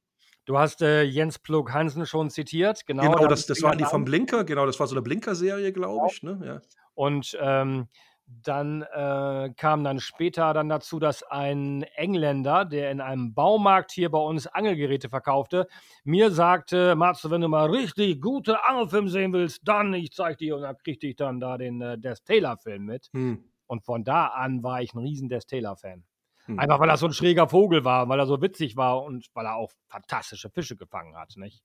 [0.45, 3.03] Du hast äh, Jens Plug Hansen schon zitiert, genau.
[3.03, 6.11] Genau, das, das waren die vom Blinker, genau, das war so eine Blinker-Serie, glaube genau.
[6.11, 6.23] ich.
[6.23, 6.41] Ne?
[6.43, 6.61] Ja.
[6.95, 7.89] Und ähm,
[8.29, 14.11] dann äh, kam dann später dann dazu, dass ein Engländer, der in einem Baumarkt hier
[14.11, 15.67] bei uns Angelgeräte verkaufte,
[16.05, 20.57] mir sagte, Matze, wenn du mal richtig gute Angelfilme sehen willst, dann ich zeig dir
[20.57, 23.09] und dann kriegte ich dann da den äh, Des Taylor Film mit.
[23.13, 23.45] Hm.
[23.67, 26.05] Und von da an war ich ein riesen Des Taylor Fan.
[26.45, 26.59] Hm.
[26.59, 29.47] Einfach weil er so ein schräger Vogel war, weil er so witzig war und weil
[29.47, 31.63] er auch fantastische Fische gefangen hat, nicht?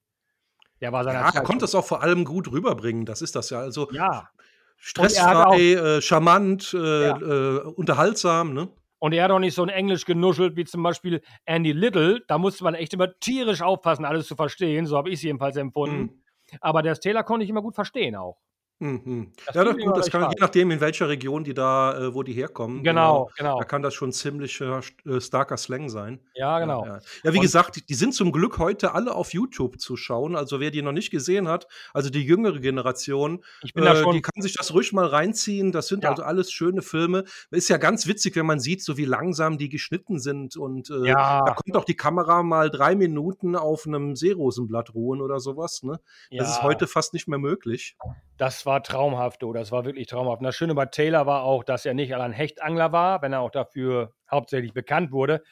[0.82, 1.32] Der war seiner ja.
[1.34, 3.60] Er konnte es auch vor allem gut rüberbringen, das ist das ja.
[3.60, 4.30] Also ja.
[4.78, 7.18] Stressfrei, äh, charmant, äh, ja.
[7.18, 8.70] äh, unterhaltsam, ne?
[9.00, 12.22] Und er hat auch nicht so ein Englisch genuschelt wie zum Beispiel Andy Little.
[12.28, 14.86] Da musste man echt immer tierisch aufpassen, alles zu verstehen.
[14.86, 16.02] So habe ich es jedenfalls empfunden.
[16.02, 16.24] Mhm.
[16.62, 18.38] Aber der Taylor konnte ich immer gut verstehen auch.
[18.84, 19.32] Mhm.
[19.46, 22.22] Das Ja, das gut, das kann je nachdem, in welcher Region die da äh, wo
[22.24, 24.82] die herkommen, genau, genau, da kann das schon ziemlich äh,
[25.22, 26.20] starker Slang sein.
[26.36, 26.86] Ja, genau.
[26.86, 27.02] Ja, ja.
[27.24, 30.36] Ja, wie Und gesagt, die sind zum Glück heute alle auf YouTube zu schauen.
[30.36, 34.54] Also, wer die noch nicht gesehen hat, also die jüngere Generation, äh, die kann sich
[34.54, 35.72] das ruhig mal reinziehen.
[35.72, 36.10] Das sind Ja.
[36.12, 37.24] also alles schöne Filme.
[37.52, 41.06] Ist ja ganz witzig, wenn man sieht, so wie langsam die geschnitten sind und, äh,
[41.14, 45.84] da konnte auch die Kamera mal drei Minuten auf einem Seerosenblatt ruhen oder sowas.
[45.84, 46.00] ne?
[46.38, 47.96] Das ist heute fast nicht mehr möglich.
[48.44, 49.54] Das war traumhaft, du.
[49.54, 50.42] Das war wirklich traumhaft.
[50.42, 53.40] Und das Schöne bei Taylor war auch, dass er nicht allein Hechtangler war, wenn er
[53.40, 55.44] auch dafür hauptsächlich bekannt wurde.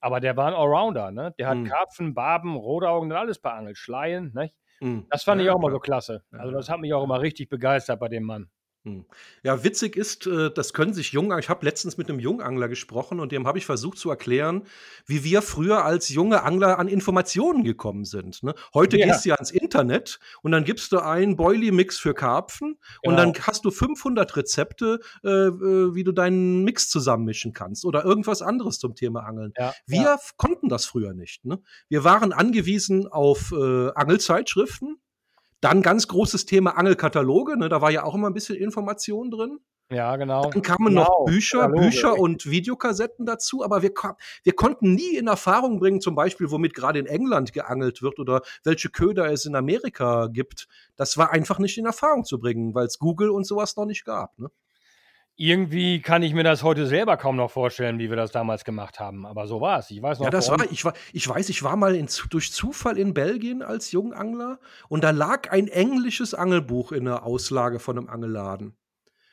[0.00, 1.32] Aber der war ein Allrounder, ne?
[1.38, 1.66] Der hat mhm.
[1.66, 4.50] Karpfen, Barben, Rotaugen und alles beangelt, Schleien, ne?
[4.80, 5.06] Mhm.
[5.10, 6.24] Das fand ja, ich auch immer so klasse.
[6.32, 8.50] Also das hat mich auch immer richtig begeistert bei dem Mann.
[8.84, 9.04] Hm.
[9.42, 13.20] Ja, witzig ist, äh, das können sich Jungangler ich habe letztens mit einem Jungangler gesprochen
[13.20, 14.62] und dem habe ich versucht zu erklären,
[15.04, 18.54] wie wir früher als junge Angler an Informationen gekommen sind, ne?
[18.72, 19.06] Heute Ja.
[19.06, 23.34] gehst du ja ans Internet und dann gibst du ein Boilie-Mix für Karpfen und dann
[23.34, 23.46] genau.
[23.46, 28.78] hast du 500 Rezepte, äh, äh, wie du deinen Mix zusammenmischen kannst oder irgendwas anderes
[28.78, 29.52] zum Thema Angeln.
[29.58, 30.18] Ja, Wir ja.
[30.38, 31.60] konnten das früher nicht, ne?
[31.90, 34.96] Wir waren angewiesen auf, äh, Angelzeitschriften
[35.60, 39.60] dann ganz großes Thema Angelkataloge, ne, da war ja auch immer ein bisschen Information drin.
[39.92, 40.48] Ja, genau.
[40.48, 41.02] Dann kamen genau.
[41.02, 41.82] noch Bücher, Kataloge.
[41.82, 43.92] Bücher und Videokassetten dazu, aber wir,
[44.44, 48.42] wir konnten nie in Erfahrung bringen, zum Beispiel, womit gerade in England geangelt wird oder
[48.62, 50.68] welche Köder es in Amerika gibt.
[50.94, 54.04] Das war einfach nicht in Erfahrung zu bringen, weil es Google und sowas noch nicht
[54.04, 54.38] gab.
[54.38, 54.48] Ne?
[55.42, 59.00] Irgendwie kann ich mir das heute selber kaum noch vorstellen, wie wir das damals gemacht
[59.00, 59.24] haben.
[59.24, 59.90] Aber so war es.
[59.90, 60.26] Ich weiß noch.
[60.26, 63.62] Ja, das war, ich, war, ich weiß, ich war mal in, durch Zufall in Belgien
[63.62, 68.76] als Jungangler und da lag ein englisches Angelbuch in der Auslage von einem Angelladen.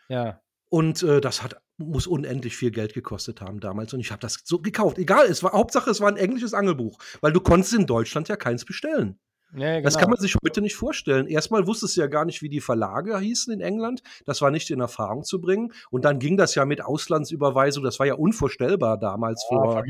[0.08, 0.39] Ja.
[0.70, 4.39] Und äh, das hat muss unendlich viel Geld gekostet haben damals und ich habe das
[4.46, 4.98] so gekauft.
[4.98, 8.38] Egal, es war Hauptsache es war ein englisches Angelbuch, weil du konntest in Deutschland ja
[8.38, 9.20] keins bestellen.
[9.54, 9.82] Ja, genau.
[9.84, 10.16] Das kann genau.
[10.16, 11.26] man sich heute nicht vorstellen.
[11.28, 14.02] Erstmal wusste es ja gar nicht, wie die Verlage hießen in England.
[14.26, 15.72] Das war nicht in Erfahrung zu bringen.
[15.90, 17.84] Und dann ging das ja mit Auslandsüberweisung.
[17.84, 19.84] Das war ja unvorstellbar damals oh, vor,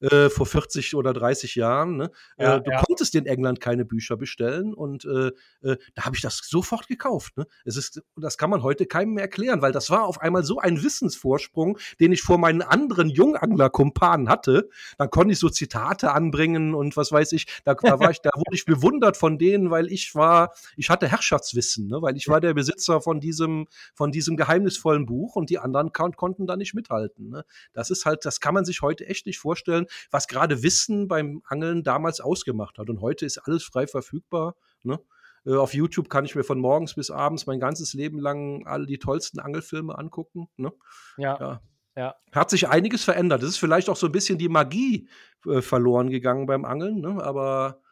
[0.00, 1.98] äh, vor 40 oder 30 Jahren.
[1.98, 2.10] Ne?
[2.38, 2.82] Ja, äh, du ja.
[2.82, 4.72] konntest in England keine Bücher bestellen.
[4.72, 7.36] Und äh, äh, da habe ich das sofort gekauft.
[7.36, 7.46] Ne?
[7.66, 10.60] Es ist, das kann man heute keinem mehr erklären, weil das war auf einmal so
[10.60, 14.70] ein Wissensvorsprung, den ich vor meinen anderen Jungangler-Kumpanen hatte.
[14.96, 17.46] Dann konnte ich so Zitate anbringen und was weiß ich.
[17.64, 20.90] Da, da war ich, da wurde ich bewundert bewundert von denen, weil ich war, ich
[20.90, 22.00] hatte Herrschaftswissen, ne?
[22.00, 26.12] weil ich war der Besitzer von diesem, von diesem geheimnisvollen Buch und die anderen kon
[26.12, 27.30] konnten da nicht mithalten.
[27.30, 27.44] Ne?
[27.72, 31.42] Das ist halt, das kann man sich heute echt nicht vorstellen, was gerade Wissen beim
[31.46, 32.88] Angeln damals ausgemacht hat.
[32.88, 34.54] Und heute ist alles frei verfügbar.
[34.82, 35.00] Ne?
[35.44, 38.86] Äh, auf YouTube kann ich mir von morgens bis abends mein ganzes Leben lang alle
[38.86, 40.48] die tollsten Angelfilme angucken.
[40.56, 40.72] Ne?
[41.16, 41.38] Ja.
[41.40, 41.60] ja.
[41.96, 42.16] Ja.
[42.32, 43.44] Hat sich einiges verändert.
[43.44, 45.08] Es ist vielleicht auch so ein bisschen die Magie
[45.46, 47.22] äh, verloren gegangen beim Angeln, ne?
[47.22, 47.83] aber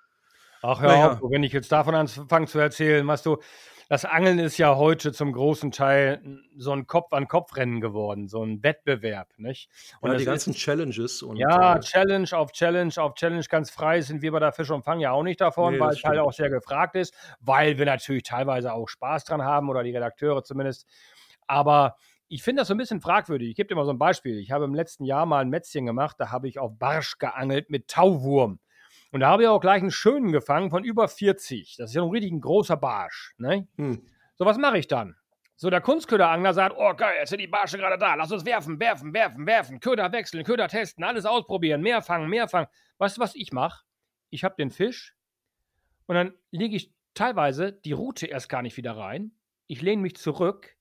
[0.62, 1.20] Ach ja, naja.
[1.22, 3.38] wenn ich jetzt davon anfange zu erzählen, weißt du,
[3.88, 6.22] das Angeln ist ja heute zum großen Teil
[6.56, 9.68] so ein Kopf-an-Kopf-Rennen geworden, so ein Wettbewerb, nicht?
[10.00, 11.22] Und ja, die ganzen ist, Challenges.
[11.22, 14.70] Und, ja, äh, Challenge auf Challenge auf Challenge, ganz frei sind wir bei der Fisch
[14.70, 17.76] und Fang ja auch nicht davon, nee, weil es halt auch sehr gefragt ist, weil
[17.76, 20.86] wir natürlich teilweise auch Spaß dran haben oder die Redakteure zumindest.
[21.46, 21.96] Aber
[22.28, 23.50] ich finde das so ein bisschen fragwürdig.
[23.50, 24.38] Ich gebe dir mal so ein Beispiel.
[24.38, 27.68] Ich habe im letzten Jahr mal ein Mätzchen gemacht, da habe ich auf Barsch geangelt
[27.68, 28.58] mit Tauwurm.
[29.12, 31.76] Und da habe ich auch gleich einen schönen gefangen von über 40.
[31.76, 33.34] Das ist ja ein richtig ein großer Barsch.
[33.36, 33.68] Ne?
[33.76, 34.04] Hm.
[34.36, 35.16] So, was mache ich dann?
[35.54, 38.80] So, der Kunstköderangler sagt, oh geil, jetzt sind die Barsche gerade da, lass uns werfen,
[38.80, 42.66] werfen, werfen, werfen, Köder wechseln, Köder testen, alles ausprobieren, mehr fangen, mehr fangen.
[42.98, 43.84] Weißt du, was ich mache?
[44.30, 45.14] Ich habe den Fisch
[46.06, 49.36] und dann lege ich teilweise die Rute erst gar nicht wieder rein.
[49.68, 50.74] Ich lehne mich zurück,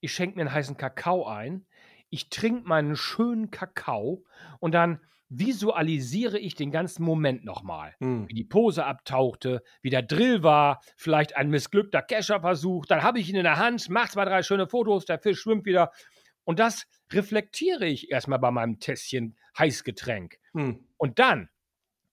[0.00, 1.66] ich schenke mir einen heißen Kakao ein,
[2.10, 4.24] ich trinke meinen schönen Kakao
[4.58, 7.94] und dann visualisiere ich den ganzen Moment nochmal.
[7.98, 8.28] Hm.
[8.28, 12.86] Wie die Pose abtauchte, wie der Drill war, vielleicht ein missglückter Kescherversuch.
[12.86, 15.64] Dann habe ich ihn in der Hand, mache zwei, drei schöne Fotos, der Fisch schwimmt
[15.64, 15.90] wieder.
[16.44, 20.38] Und das reflektiere ich erstmal bei meinem Tässchen Heißgetränk.
[20.52, 20.86] Hm.
[20.96, 21.48] Und dann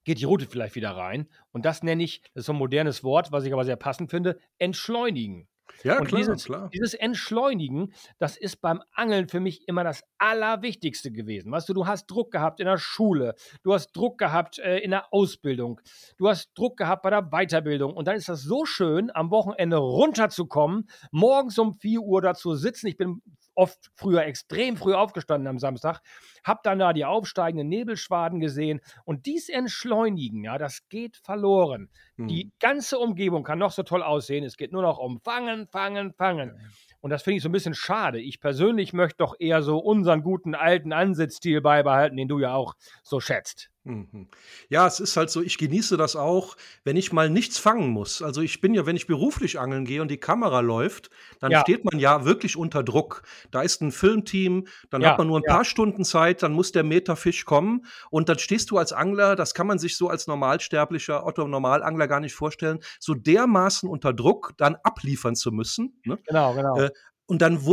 [0.03, 1.29] geht die Route vielleicht wieder rein.
[1.51, 4.09] Und das nenne ich, das ist so ein modernes Wort, was ich aber sehr passend
[4.09, 5.47] finde, entschleunigen.
[5.83, 6.69] Ja, und klar, dieses, klar.
[6.73, 11.51] dieses Entschleunigen, das ist beim Angeln für mich immer das Allerwichtigste gewesen.
[11.51, 14.91] Weißt du, du hast Druck gehabt in der Schule, du hast Druck gehabt äh, in
[14.91, 15.81] der Ausbildung,
[16.17, 17.93] du hast Druck gehabt bei der Weiterbildung.
[17.93, 22.55] Und dann ist das so schön, am Wochenende runterzukommen, morgens um 4 Uhr da zu
[22.55, 22.87] sitzen.
[22.87, 23.21] Ich bin
[23.55, 26.01] oft früher extrem früh aufgestanden am Samstag,
[26.43, 31.89] habe dann da die aufsteigenden Nebelschwaden gesehen und dies Entschleunigen, ja, das geht verloren.
[32.17, 32.27] Hm.
[32.27, 36.13] Die ganze Umgebung kann noch so toll aussehen, es geht nur noch um Fangen, Fangen,
[36.13, 36.59] Fangen.
[37.01, 38.19] Und das finde ich so ein bisschen schade.
[38.19, 42.75] Ich persönlich möchte doch eher so unseren guten alten Ansitzstil beibehalten, den du ja auch
[43.03, 43.72] so schätzt.
[43.85, 44.29] Mhm.
[44.69, 48.21] Ja, es ist halt so, ich genieße das auch, wenn ich mal nichts fangen muss.
[48.21, 51.61] Also ich bin ja, wenn ich beruflich angeln gehe und die Kamera läuft, dann ja.
[51.61, 53.23] steht man ja wirklich unter Druck.
[53.51, 55.53] Da ist ein Filmteam, dann ja, hat man nur ein ja.
[55.53, 59.53] paar Stunden Zeit, dann muss der Meterfisch kommen und dann stehst du als Angler, das
[59.53, 64.53] kann man sich so als normalsterblicher Otto Normalangler gar nicht vorstellen, so dermaßen unter Druck,
[64.57, 65.99] dann abliefern zu müssen.
[66.05, 66.19] Ne?
[66.25, 66.77] Genau, genau.
[66.77, 66.91] Äh,
[67.25, 67.65] und dann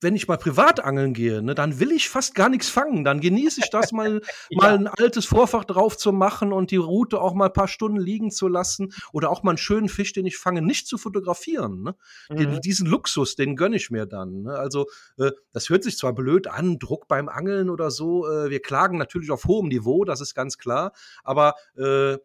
[0.00, 3.04] wenn ich mal privat angeln gehe, ne, dann will ich fast gar nichts fangen.
[3.04, 4.62] Dann genieße ich das mal, ja.
[4.62, 7.98] mal ein altes Vorfach drauf zu machen und die Route auch mal ein paar Stunden
[7.98, 11.82] liegen zu lassen oder auch mal einen schönen Fisch, den ich fange, nicht zu fotografieren.
[11.82, 11.94] Ne?
[12.28, 12.36] Mhm.
[12.36, 14.42] Den, diesen Luxus, den gönne ich mir dann.
[14.42, 14.58] Ne?
[14.58, 14.86] Also
[15.18, 18.28] äh, das hört sich zwar blöd an, Druck beim Angeln oder so.
[18.28, 20.92] Äh, wir klagen natürlich auf hohem Niveau, das ist ganz klar.
[21.24, 22.18] Aber äh,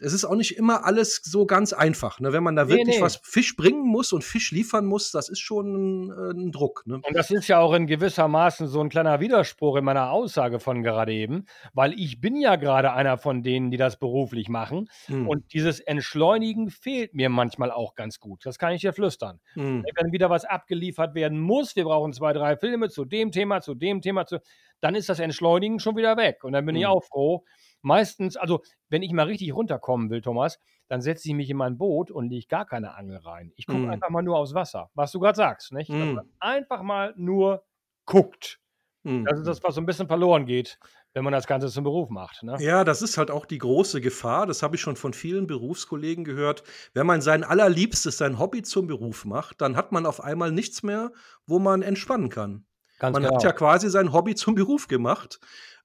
[0.00, 2.20] es ist auch nicht immer alles so ganz einfach.
[2.20, 2.32] Ne?
[2.32, 3.02] Wenn man da nee, wirklich nee.
[3.02, 6.84] was Fisch bringen muss und Fisch liefern muss, das ist schon ein, äh, ein Druck.
[6.86, 6.94] Ne?
[6.96, 10.60] Und das ist ja auch in gewisser Maßen so ein kleiner Widerspruch in meiner Aussage
[10.60, 14.88] von gerade eben, weil ich bin ja gerade einer von denen, die das beruflich machen.
[15.06, 15.28] Hm.
[15.28, 18.46] Und dieses Entschleunigen fehlt mir manchmal auch ganz gut.
[18.46, 19.40] Das kann ich dir flüstern.
[19.54, 19.84] Hm.
[19.96, 23.74] Wenn wieder was abgeliefert werden muss, wir brauchen zwei, drei Filme zu dem Thema, zu
[23.74, 24.40] dem Thema, zu,
[24.80, 26.44] dann ist das Entschleunigen schon wieder weg.
[26.44, 26.82] Und dann bin hm.
[26.82, 27.44] ich auch froh,
[27.82, 31.76] meistens, also wenn ich mal richtig runterkommen will, Thomas, dann setze ich mich in mein
[31.76, 33.52] Boot und lege gar keine Angel rein.
[33.56, 33.90] Ich gucke mm.
[33.90, 35.90] einfach mal nur aufs Wasser, was du gerade sagst, nicht?
[35.90, 36.18] Mm.
[36.40, 37.64] Einfach mal nur
[38.06, 38.58] guckt.
[39.02, 39.24] Mm.
[39.24, 40.78] Das ist das, was so ein bisschen verloren geht,
[41.12, 42.42] wenn man das Ganze zum Beruf macht.
[42.42, 42.56] Ne?
[42.60, 44.46] Ja, das ist halt auch die große Gefahr.
[44.46, 46.62] Das habe ich schon von vielen Berufskollegen gehört.
[46.94, 50.82] Wenn man sein allerliebstes, sein Hobby zum Beruf macht, dann hat man auf einmal nichts
[50.82, 51.12] mehr,
[51.46, 52.64] wo man entspannen kann.
[52.98, 53.36] Ganz man genau.
[53.36, 55.38] hat ja quasi sein Hobby zum Beruf gemacht.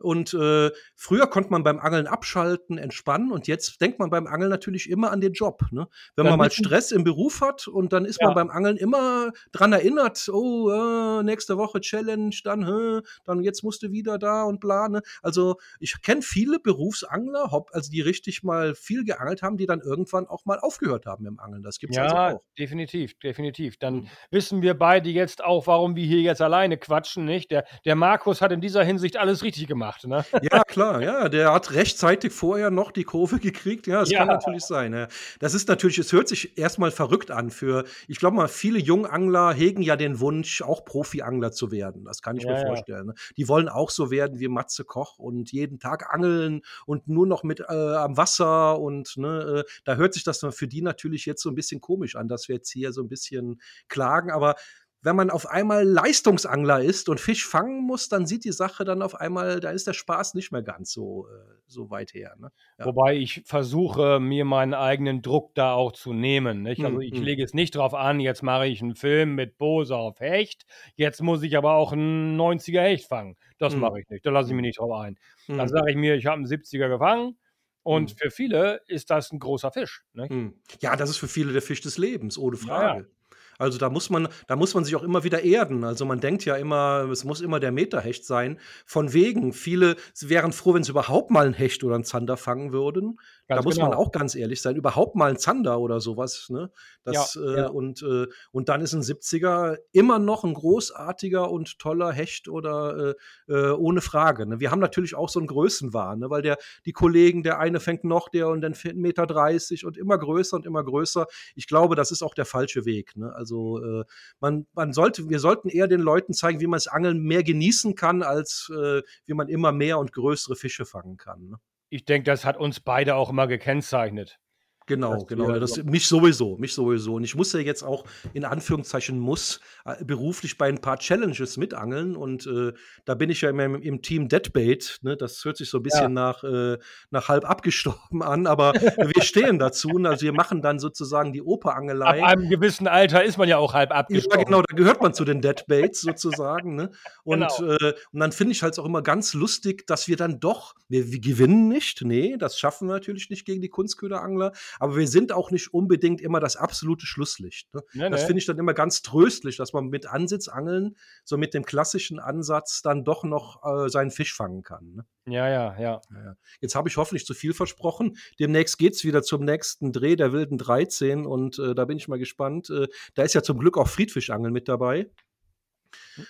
[0.03, 4.49] Und äh, früher konnte man beim Angeln abschalten, entspannen und jetzt denkt man beim Angeln
[4.49, 5.63] natürlich immer an den Job.
[5.71, 5.87] Ne?
[6.15, 8.27] Wenn man mal Stress im Beruf hat und dann ist ja.
[8.27, 13.63] man beim Angeln immer dran erinnert, oh, äh, nächste Woche Challenge, dann, äh, dann jetzt
[13.63, 15.01] musst du wieder da und plane.
[15.21, 20.27] Also ich kenne viele Berufsangler, also die richtig mal viel geangelt haben, die dann irgendwann
[20.27, 21.63] auch mal aufgehört haben im Angeln.
[21.63, 22.43] Das gibt es ja, also auch.
[22.59, 23.77] definitiv, definitiv.
[23.77, 24.07] Dann mhm.
[24.31, 27.51] wissen wir beide jetzt auch, warum wir hier jetzt alleine quatschen, nicht?
[27.51, 30.41] Der, der Markus hat in dieser Hinsicht alles richtig gemacht gemacht, ne?
[30.51, 31.29] Ja, klar, ja.
[31.29, 33.87] Der hat rechtzeitig vorher noch die Kurve gekriegt.
[33.87, 34.19] Ja, das ja.
[34.19, 34.93] kann natürlich sein.
[34.93, 35.07] Ja.
[35.39, 39.53] Das ist natürlich, es hört sich erstmal verrückt an für, ich glaube mal, viele Jungangler
[39.53, 42.05] hegen ja den Wunsch, auch Profi-Angler zu werden.
[42.05, 43.07] Das kann ich ja, mir vorstellen.
[43.07, 43.13] Ne?
[43.37, 47.43] Die wollen auch so werden wie Matze Koch und jeden Tag angeln und nur noch
[47.43, 51.41] mit äh, am Wasser und ne, äh, da hört sich das für die natürlich jetzt
[51.41, 54.55] so ein bisschen komisch an, dass wir jetzt hier so ein bisschen klagen, aber
[55.03, 59.01] wenn man auf einmal Leistungsangler ist und Fisch fangen muss, dann sieht die Sache dann
[59.01, 62.35] auf einmal, da ist der Spaß nicht mehr ganz so, äh, so weit her.
[62.39, 62.51] Ne?
[62.79, 62.85] Ja.
[62.85, 66.63] Wobei ich versuche, mir meinen eigenen Druck da auch zu nehmen.
[66.63, 66.83] Nicht?
[66.83, 67.23] Also hm, ich hm.
[67.23, 71.21] lege es nicht drauf an, jetzt mache ich einen Film mit Bose auf Hecht, jetzt
[71.21, 73.35] muss ich aber auch einen 90er Hecht fangen.
[73.57, 73.81] Das hm.
[73.81, 75.17] mache ich nicht, da lasse ich mich nicht drauf ein.
[75.47, 77.37] Dann sage ich mir, ich habe einen 70er gefangen,
[77.85, 78.17] und hm.
[78.17, 80.03] für viele ist das ein großer Fisch.
[80.15, 80.53] Hm.
[80.79, 83.09] Ja, das ist für viele der Fisch des Lebens, ohne Frage.
[83.57, 85.83] Also da muss man, da muss man sich auch immer wieder erden.
[85.83, 88.59] Also man denkt ja immer, es muss immer der Meterhecht sein.
[88.85, 92.71] Von wegen, viele wären froh, wenn sie überhaupt mal einen Hecht oder einen Zander fangen
[92.71, 93.19] würden.
[93.47, 93.89] Ganz da muss genau.
[93.89, 96.49] man auch ganz ehrlich sein, überhaupt mal ein Zander oder sowas.
[96.49, 96.71] Ne?
[97.03, 97.67] Das, ja, äh, ja.
[97.67, 103.15] Und, äh, und dann ist ein 70er immer noch ein großartiger und toller Hecht oder
[103.47, 104.45] äh, äh, ohne Frage.
[104.45, 104.59] Ne?
[104.59, 106.29] Wir haben natürlich auch so einen Größenwahn, ne?
[106.29, 109.97] weil der, die Kollegen, der eine fängt noch, der und dann 1,30 Meter 30 und
[109.97, 111.27] immer größer und immer größer.
[111.55, 113.15] Ich glaube, das ist auch der falsche Weg.
[113.15, 113.33] Ne?
[113.33, 114.03] Also äh,
[114.39, 117.95] man, man sollte, wir sollten eher den Leuten zeigen, wie man das Angeln mehr genießen
[117.95, 121.49] kann, als äh, wie man immer mehr und größere Fische fangen kann.
[121.49, 121.57] Ne?
[121.93, 124.39] ich denke, das hat uns beide auch immer gekennzeichnet.
[124.85, 125.59] Genau, das genau.
[125.59, 127.15] Das, mich sowieso, mich sowieso.
[127.15, 131.57] Und ich muss ja jetzt auch in Anführungszeichen muss äh, beruflich bei ein paar Challenges
[131.57, 132.15] mitangeln.
[132.15, 132.73] Und äh,
[133.05, 134.99] da bin ich ja im, im Team Deadbait.
[135.01, 135.15] Ne?
[135.15, 136.09] Das hört sich so ein bisschen ja.
[136.09, 136.77] nach, äh,
[137.11, 139.89] nach halb abgestorben an, aber wir stehen dazu.
[140.03, 142.21] Also wir machen dann sozusagen die Operangelei.
[142.21, 144.39] Ab einem gewissen Alter ist man ja auch halb abgestorben.
[144.39, 146.75] Ja, genau, da gehört man zu den Deadbaits sozusagen.
[146.75, 146.91] Ne?
[147.23, 147.71] Und, genau.
[147.73, 151.11] äh, und dann finde ich halt auch immer ganz lustig, dass wir dann doch, wir,
[151.11, 152.01] wir gewinnen nicht.
[152.01, 156.21] Nee, das schaffen wir natürlich nicht gegen die Kunstköderangler aber wir sind auch nicht unbedingt
[156.21, 157.73] immer das absolute Schlusslicht.
[157.73, 157.81] Ne?
[157.93, 161.65] Nee, das finde ich dann immer ganz tröstlich, dass man mit Ansitzangeln, so mit dem
[161.65, 164.93] klassischen Ansatz, dann doch noch äh, seinen Fisch fangen kann.
[164.93, 165.05] Ne?
[165.25, 166.35] Ja, ja, ja, ja.
[166.59, 168.17] Jetzt habe ich hoffentlich zu viel versprochen.
[168.39, 172.07] Demnächst geht es wieder zum nächsten Dreh der Wilden 13 und äh, da bin ich
[172.07, 172.69] mal gespannt.
[172.69, 175.09] Äh, da ist ja zum Glück auch Friedfischangeln mit dabei.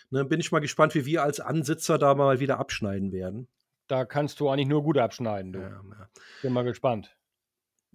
[0.09, 3.47] Ne, bin ich mal gespannt, wie wir als Ansitzer da mal wieder abschneiden werden.
[3.87, 5.59] Da kannst du eigentlich nur gut abschneiden, du.
[5.59, 6.09] Ja, ja.
[6.41, 7.15] Bin mal gespannt.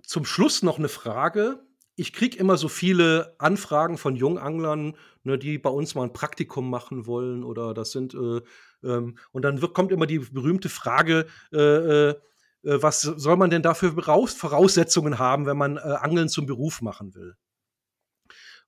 [0.02, 1.60] Zum Schluss noch eine Frage.
[1.96, 6.70] Ich kriege immer so viele Anfragen von Junganglern, ne, die bei uns mal ein Praktikum
[6.70, 8.40] machen wollen oder das sind äh,
[8.84, 13.50] ähm, und dann wird, kommt immer die berühmte Frage, äh, äh, äh was soll man
[13.50, 17.36] denn dafür Voraussetzungen haben, wenn man äh, Angeln zum Beruf machen will?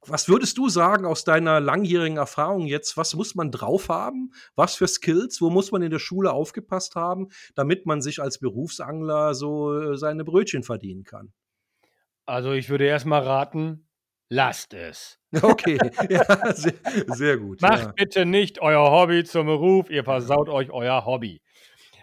[0.07, 2.97] Was würdest du sagen aus deiner langjährigen Erfahrung jetzt?
[2.97, 4.33] Was muss man drauf haben?
[4.55, 5.41] Was für Skills?
[5.41, 9.97] Wo muss man in der Schule aufgepasst haben, damit man sich als Berufsangler so äh,
[9.99, 11.33] seine Brötchen verdienen kann?
[12.25, 13.89] Also ich würde erstmal raten,
[14.29, 15.19] lasst es.
[15.43, 16.75] Okay, ja, sehr,
[17.07, 17.61] sehr gut.
[17.61, 17.93] Macht ja.
[17.95, 21.41] bitte nicht euer Hobby zum Beruf, ihr versaut euch euer Hobby.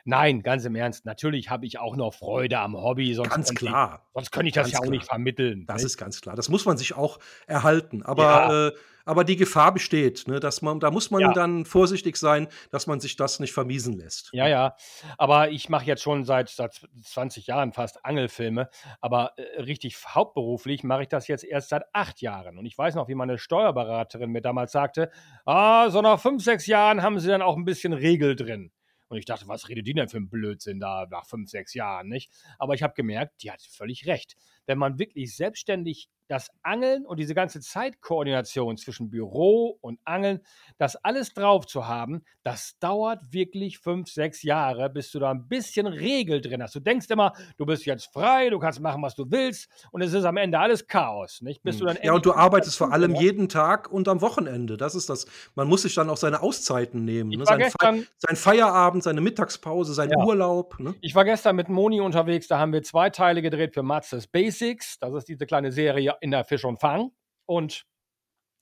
[0.08, 1.06] Nein, ganz im Ernst.
[1.06, 3.14] Natürlich habe ich auch noch Freude am Hobby.
[3.14, 4.04] Sonst ganz klar.
[4.08, 4.92] Ich, sonst könnte ich das ganz ja auch klar.
[4.92, 5.66] nicht vermitteln.
[5.68, 5.86] Das nicht?
[5.88, 6.38] ist ganz klar.
[6.38, 8.04] Das muss man sich auch erhalten.
[8.04, 8.68] Aber, Ja.
[8.68, 8.72] äh,
[9.04, 10.26] aber die Gefahr besteht.
[10.30, 11.34] Ne, dass man, da muss man Ja.
[11.34, 14.30] dann vorsichtig sein, dass man sich das nicht vermiesen lässt.
[14.32, 14.76] Ja, ja.
[15.18, 18.70] Aber ich mache jetzt schon seit, seit 20 Jahren fast Angelfilme.
[19.02, 22.58] Aber äh, richtig hauptberuflich mache ich das jetzt erst seit acht Jahren.
[22.58, 25.12] Und ich weiß noch, wie meine Steuerberaterin mir damals sagte:
[25.46, 28.72] Ah, so nach fünf, sechs Jahren haben sie dann auch ein bisschen Regel drin.
[29.10, 32.10] Und ich dachte, was redet die denn für ein Blödsinn da nach fünf, sechs Jahren,
[32.10, 32.32] nicht?
[32.60, 34.36] Aber ich habe gemerkt, die hat völlig recht.
[34.68, 40.42] Wenn man wirklich selbstständig das Angeln und diese ganze Zeitkoordination zwischen Büro und Angeln,
[40.78, 45.48] das alles drauf zu haben, das dauert wirklich fünf, sechs Jahre, bis du da ein
[45.48, 46.76] bisschen Regel drin hast.
[46.76, 50.14] Du denkst immer, du bist jetzt frei, du kannst machen, was du willst und es
[50.14, 51.64] ist am Ende alles Chaos, nicht?
[51.64, 52.04] Bis du dann Hm.
[52.04, 54.78] Ja, und du arbeitest vor allem jeden Tag und am Wochenende.
[54.78, 55.26] Das ist das.
[55.56, 57.30] Man muss sich dann auch seine Auszeiten nehmen.
[57.30, 57.46] Ne?
[57.46, 60.26] Sein, Fe sein Feierabend, seine Mittagspause, sein Ja.
[60.26, 60.80] Urlaub.
[60.80, 60.94] Ne?
[61.02, 64.28] Ich war gestern mit Moni unterwegs, da haben wir zwei Teile gedreht für Matzes
[64.58, 65.00] Basics.
[65.00, 67.12] Das ist diese kleine Serie in der Fisch und Fang.
[67.46, 67.86] Und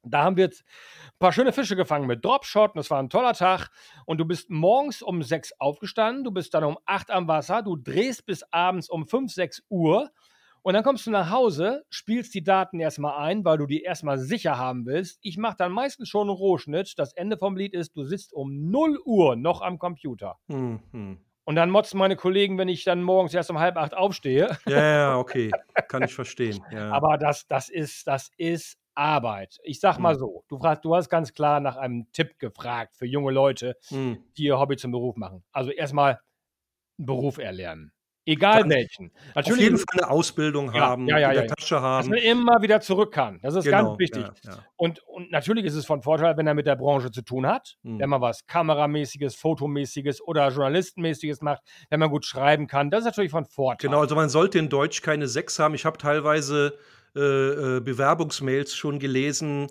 [0.04, 0.64] da haben wir jetzt
[1.08, 2.72] ein paar schöne Fische gefangen mit Dropshot.
[2.72, 3.70] Und das war ein toller Tag.
[4.06, 7.76] Und du bist morgens um sechs aufgestanden, du bist dann um acht am Wasser, du
[7.76, 10.12] drehst bis abends um fünf, sechs Uhr.
[10.62, 14.18] Und dann kommst du nach Hause, spielst die Daten erstmal ein, weil du die erstmal
[14.18, 15.20] sicher haben willst.
[15.22, 16.98] Ich mache dann meistens schon einen Rohschnitt.
[16.98, 20.40] Das Ende vom Lied ist, du sitzt um 0 Uhr noch am Computer.
[20.48, 21.20] Hm, hm.
[21.46, 24.58] Und dann motzen meine Kollegen, wenn ich dann morgens erst um halb acht aufstehe.
[24.66, 25.52] Ja, ja, okay.
[25.88, 26.64] Kann ich verstehen.
[26.72, 26.92] Ja.
[26.92, 29.60] Aber das, das, ist, das ist Arbeit.
[29.64, 30.20] Ich sag mal Hm.
[30.20, 34.24] so, du, fragst, du hast ganz klar nach einem Tipp gefragt für junge Leute, Hm.
[34.38, 35.44] die ihr Hobby zum Beruf machen.
[35.52, 36.20] Also erstmal
[36.98, 37.92] einen Beruf erlernen.
[38.28, 39.12] Egal Ganz- welchen.
[39.30, 41.56] Auf Natürlich jeden Fall eine Ausbildung Ja, haben, ja, ja, in der ja, ja.
[41.56, 42.10] Tasche dass haben.
[42.10, 43.40] man immer wieder zurück kann.
[43.44, 44.24] Das ist Genau, ganz wichtig.
[44.44, 44.58] ja, ja.
[44.78, 47.76] Und, und natürlich ist es von Vorteil, wenn er mit der Branche zu tun hat,
[47.84, 48.00] Hm.
[48.00, 52.90] wenn man was Kameramäßiges, Fotomäßiges oder Journalistenmäßiges macht, wenn man gut schreiben kann.
[52.90, 53.90] Das ist natürlich von Vorteil.
[53.90, 55.76] Genau, also man sollte in Deutsch keine Sechs haben.
[55.76, 56.78] Ich habe teilweise
[57.16, 59.68] äh, äh, Bewerbungsmails schon gelesen.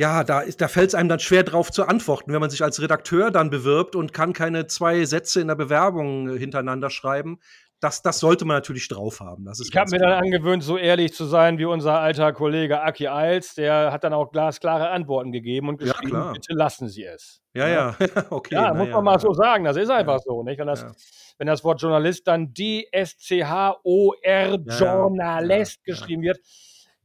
[0.00, 2.62] Ja, da, ist- da fällt es einem dann schwer drauf zu antworten, wenn man sich
[2.62, 7.40] als Redakteur dann bewirbt und kann keine zwei Sätze in der Bewerbung äh, hintereinander schreiben.
[7.80, 9.44] Das, das sollte man natürlich drauf haben.
[9.44, 12.80] Das ist Ich habe mir dann angewöhnt, so ehrlich zu sein wie unser alter Kollege
[12.82, 13.54] Aki Eils.
[13.54, 16.32] Der hat dann auch glasklare Antworten gegeben und Ja, geschrieben, klar.
[16.32, 17.40] bitte lassen Sie es.
[17.54, 17.94] Ja, ja,
[18.30, 18.54] okay.
[18.56, 19.18] Ja, muss ja, man mal ja.
[19.20, 19.62] so sagen.
[19.64, 20.42] Das ist einfach so.
[20.42, 20.58] Nicht?
[20.58, 20.92] Wenn, das, Ja.
[21.38, 25.94] wenn das Wort Journalist dann D-S-C-H-O-R, ja, Journalist ja, ja.
[25.94, 26.38] geschrieben wird,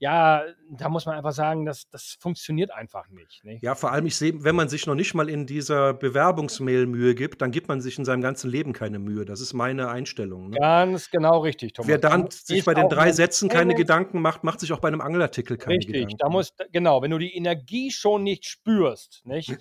[0.04, 3.42] ja, da muss man einfach sagen, das, das funktioniert einfach nicht.
[3.46, 3.64] nicht?
[3.64, 7.16] Ja, vor allem, ich sehe, wenn man sich noch nicht mal in dieser Bewerbungsmail Mühe
[7.16, 9.24] gibt, dann gibt man sich in seinem ganzen Leben keine Mühe.
[9.24, 10.50] Das ist meine Einstellung.
[10.50, 10.58] Ne?
[10.60, 11.88] Ganz genau richtig, Thomas.
[11.88, 14.90] Wer dann Da sich bei den drei Sätzen keine Gedanken macht, macht sich auch bei
[14.90, 16.18] einem Angelartikel keine Richtig, Gedanken.
[16.18, 19.56] da muss, genau, wenn du die Energie schon nicht spürst, nicht?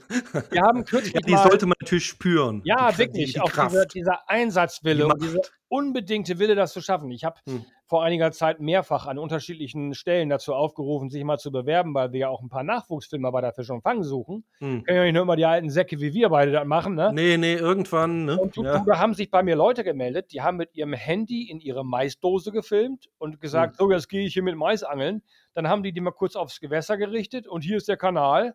[0.50, 2.62] Wir haben kürzlich ja, die mal, sollte man natürlich spüren.
[2.64, 3.26] Ja, die, wirklich.
[3.26, 5.40] Die, die auch dieser, dieser Einsatzwille Die und dieser
[5.72, 7.10] unbedingte Wille, das zu schaffen.
[7.10, 7.64] Ich habe Hm.
[7.86, 12.20] vor einiger Zeit mehrfach an unterschiedlichen Stellen dazu aufgerufen, sich mal zu bewerben, weil wir
[12.20, 14.44] ja auch ein paar Nachwuchsfilmer bei der Fisch und Fang suchen.
[14.58, 14.84] Hm.
[14.84, 17.10] Können ja nicht nur immer die alten Säcke wie wir beide das machen, ne?
[17.14, 18.26] Nee, nee, irgendwann.
[18.26, 18.38] Ne?
[18.38, 18.84] Und ja.
[18.86, 22.52] da haben sich bei mir Leute gemeldet, die haben mit ihrem Handy in ihre Maisdose
[22.52, 23.86] gefilmt und gesagt, Hm.
[23.86, 25.22] so, jetzt gehe ich hier mit Mais angeln.
[25.54, 28.54] Dann haben die die mal kurz aufs Gewässer gerichtet und hier ist der Kanal.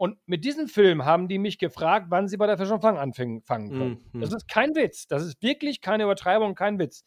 [0.00, 2.96] Und mit diesem Film haben die mich gefragt, wann sie bei der Fisch und Fang
[2.96, 4.04] anfangen fangen können.
[4.14, 4.20] Mhm.
[4.22, 5.06] Das ist kein Witz.
[5.06, 7.04] Das ist wirklich keine Übertreibung, kein Witz.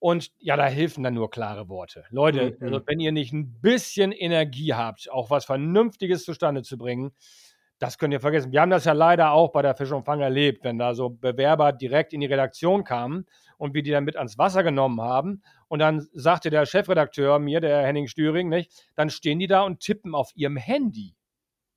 [0.00, 2.06] Und ja, da helfen dann nur klare Worte.
[2.10, 2.66] Leute, Mhm.
[2.66, 7.12] also wenn ihr nicht ein bisschen Energie habt, auch was Vernünftiges zustande zu bringen,
[7.78, 8.50] das könnt ihr vergessen.
[8.50, 11.10] Wir haben das ja leider auch bei der Fisch und Fang erlebt, wenn da so
[11.10, 13.26] Bewerber direkt in die Redaktion kamen
[13.58, 15.44] und wir die dann mit ans Wasser genommen haben.
[15.68, 19.78] Und dann sagte der Chefredakteur mir, der Henning Stüring, nicht, dann stehen die da und
[19.78, 21.14] tippen auf ihrem Handy.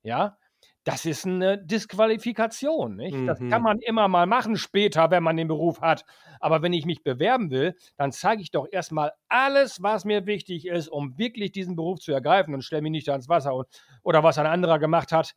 [0.02, 0.36] Ja,
[0.84, 2.96] das ist eine Disqualifikation.
[2.96, 3.16] Nicht?
[3.26, 3.50] Das Mhm.
[3.50, 6.04] kann man immer mal machen später, wenn man den Beruf hat.
[6.40, 10.66] Aber wenn ich mich bewerben will, dann zeige ich doch erstmal alles, was mir wichtig
[10.66, 13.66] ist, um wirklich diesen Beruf zu ergreifen und stelle mich nicht ans Wasser und,
[14.02, 15.34] oder was ein anderer gemacht hat.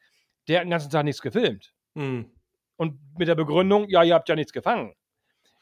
[0.48, 1.74] der hat den ganzen Tag nichts gefilmt.
[1.96, 2.32] Mhm.
[2.78, 4.94] Und mit der Begründung, ja, ihr habt ja nichts gefangen.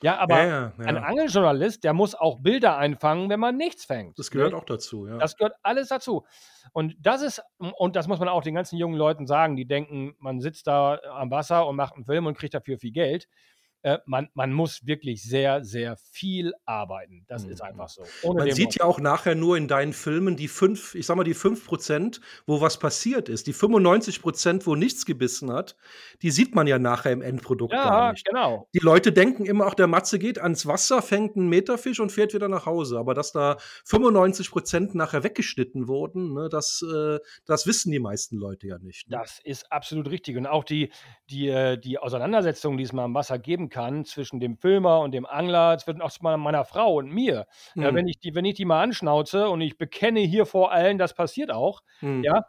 [0.03, 1.01] Ja, aber Ja, ja, ein ja.
[1.01, 4.19] Angeljournalist, der muss auch Bilder einfangen, wenn man nichts fängt.
[4.19, 4.57] Das gehört ne?
[4.57, 5.17] auch dazu, ja.
[5.17, 6.25] Das gehört alles dazu.
[6.73, 10.13] Und das ist, und das muss man auch den ganzen jungen Leuten sagen, die denken,
[10.19, 13.29] man sitzt da am Wasser und macht einen Film und kriegt dafür viel Geld.
[13.83, 17.25] Äh, man, man muss wirklich sehr, sehr viel arbeiten.
[17.27, 17.67] Das ist Mhm.
[17.67, 18.03] einfach so.
[18.23, 21.23] Ohne Man sieht ja auch nachher nur in deinen Filmen die fünf, ich sag mal,
[21.23, 23.45] die 5%, wo was passiert ist.
[23.47, 25.75] Die 95%, wo nichts gebissen hat,
[26.21, 28.25] die sieht man ja nachher im Endprodukt gar Ja, nicht.
[28.25, 28.67] genau.
[28.73, 32.33] Die Leute denken immer, auch der Matze geht ans Wasser, fängt einen Meterfisch und fährt
[32.33, 32.97] wieder nach Hause.
[32.97, 38.67] Aber dass da 95% nachher weggeschnitten wurden, ne, das, äh, das wissen die meisten Leute
[38.67, 39.09] ja nicht.
[39.09, 39.17] Ne?
[39.17, 40.37] Das ist absolut richtig.
[40.37, 40.91] Und auch die,
[41.29, 45.11] die, äh, die Auseinandersetzung, die es mal im Wasser geben kann, zwischen dem Filmer und
[45.11, 47.47] dem Angler, zwischen auch meiner Frau und mir.
[47.75, 50.71] Ja, Hm, wenn, ich die, wenn ich die mal anschnauze und ich bekenne hier vor
[50.71, 52.23] allen, das passiert auch, hm.
[52.23, 52.45] ja,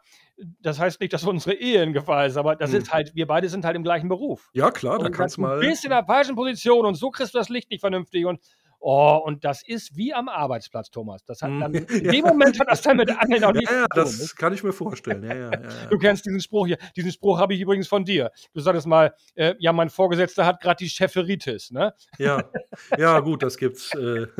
[0.61, 2.79] das heißt nicht, dass unsere Ehe in Gefahr ist, aber das Hm.
[2.79, 4.49] ist halt, wir beide sind halt im gleichen Beruf.
[4.53, 5.59] Ja, klar, da kannst du mal.
[5.59, 8.39] bist in der falschen Position und so kriegst du das Licht nicht vernünftig und
[8.79, 11.23] oh, und das ist wie am Arbeitsplatz, Thomas.
[11.25, 11.59] Das hat Hm.
[11.59, 14.03] dann, in dem Moment hat das dann mit Angeln auch nichts Ja, ja, zu tun.
[14.11, 14.21] nicht?
[14.21, 15.23] das kann ich mir vorstellen.
[15.23, 15.57] Ja, ja, ja,
[15.89, 15.97] Du ja.
[16.01, 16.77] kennst diesen Spruch hier.
[16.95, 18.31] Diesen Spruch habe ich übrigens von dir.
[18.53, 21.71] Du sagtest mal, äh, ja, mein Vorgesetzter hat gerade die Cheferitis.
[21.71, 21.93] Ne?
[22.17, 22.43] ja.
[22.97, 23.93] ja, gut, das gibt's.
[23.93, 24.27] Äh,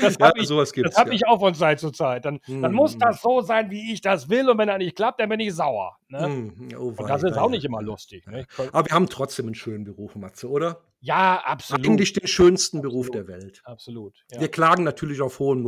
[0.00, 0.90] Das ja, habe ich, sowas gibt's.
[0.90, 1.14] das hab ja.
[1.14, 2.24] ich auch von Zeit zu Zeit.
[2.24, 3.00] Dann, dann muss Hm.
[3.00, 4.48] das so sein, wie ich das will.
[4.48, 5.96] Und wenn er nicht klappt, dann bin ich sauer.
[6.10, 6.24] Ne?
[6.24, 8.26] Hm, oh Und das ist auch nicht immer lustig.
[8.26, 8.46] Ne?
[8.72, 10.82] Aber wir haben trotzdem einen schönen Beruf, Matze, oder?
[11.00, 11.86] Ja, absolut.
[11.86, 13.28] Eigentlich den schönsten Beruf Absolut.
[13.28, 13.60] der Welt.
[13.64, 14.14] Absolut.
[14.32, 14.40] Ja.
[14.40, 15.62] Wir klagen natürlich auf hohem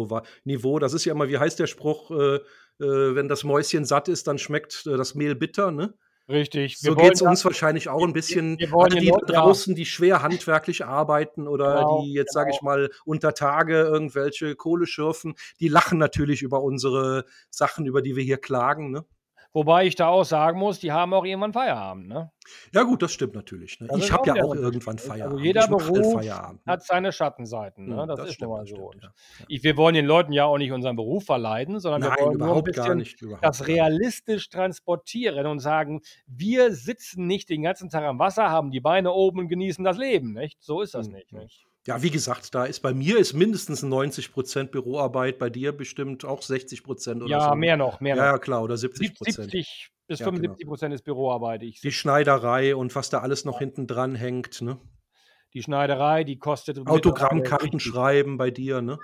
[0.44, 0.78] Niveau.
[0.78, 4.26] Das ist ja immer, wie heißt der Spruch, äh, äh, wenn das Mäuschen satt ist,
[4.26, 5.94] dann schmeckt äh, das Mehl bitter, ne?
[6.28, 6.78] Richtig.
[6.78, 8.56] So geht es uns wahrscheinlich auch ein bisschen.
[8.58, 12.60] wir den die ja- draußen, die schwer handwerklich arbeiten oder Genau, die jetzt, sage ich
[12.60, 12.70] genau.
[12.70, 18.22] mal, unter Tage irgendwelche Kohle schürfen, die lachen natürlich über unsere Sachen, über die wir
[18.22, 18.92] hier klagen.
[18.92, 19.04] Ne?
[19.52, 22.06] Wobei ich da auch sagen muss, die haben auch irgendwann Feierabend.
[22.06, 22.30] Ne?
[22.72, 23.80] Ja, gut, das stimmt natürlich.
[23.80, 23.88] Ne?
[23.88, 25.00] Das Ich habe ja auch irgendwann Unterschied.
[25.00, 25.32] Feierabend.
[25.34, 26.64] Also jeder Beruf Feierabend.
[26.66, 26.72] Ne?
[26.72, 27.86] Hat seine Schattenseiten.
[27.88, 28.00] Ne?
[28.02, 28.88] Hm, Das, ist stimmt, nun mal das so.
[28.92, 29.10] stimmt, ja.
[29.48, 32.38] Ich, wir wollen den Leuten ja auch nicht unseren Beruf verleiden, sondern wir Nein, wollen
[32.38, 33.20] nur ein bisschen nicht.
[33.42, 38.80] Das realistisch transportieren und sagen, wir sitzen nicht den ganzen Tag am Wasser, haben die
[38.80, 40.32] Beine oben und genießen das Leben.
[40.32, 40.62] Nicht?
[40.62, 41.32] So ist das Hm, nicht.
[41.32, 41.38] hm.
[41.40, 41.66] nicht?
[41.86, 46.42] Ja, wie gesagt, da ist bei mir ist mindestens 90% Büroarbeit, bei dir bestimmt auch
[46.42, 47.54] 60% oder Ja, so.
[47.56, 48.40] mehr noch, mehr Ja, ja, noch.
[48.40, 49.50] klar, oder Sieb- 70%.
[49.50, 50.36] 70 bis Ja, genau.
[50.36, 51.62] 75 Prozent ist Büroarbeit.
[51.62, 54.78] Ich, Die Schneiderei und was da alles noch hinten dran hängt, ne?
[55.52, 58.98] die Schneiderei, die kostet Autogrammkarten schreiben bei dir, ne?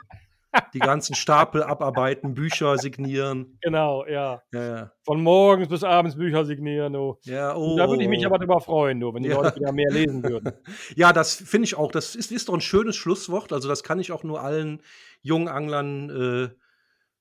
[0.74, 3.58] Die ganzen Stapel abarbeiten, Bücher signieren.
[3.60, 4.42] Genau, ja.
[4.52, 4.92] Ja.
[5.04, 7.16] Von morgens bis abends Bücher signieren, du.
[7.22, 7.76] Ja, oh.
[7.76, 9.36] Da würde ich mich aber drüber freuen, du, wenn die Ja.
[9.36, 10.52] Leute wieder mehr lesen würden.
[10.96, 11.90] Ja, das finde ich auch.
[11.90, 13.52] Das ist, ist doch ein schönes Schlusswort.
[13.52, 14.82] Also, das kann ich auch nur allen
[15.22, 16.48] jungen Anglern äh,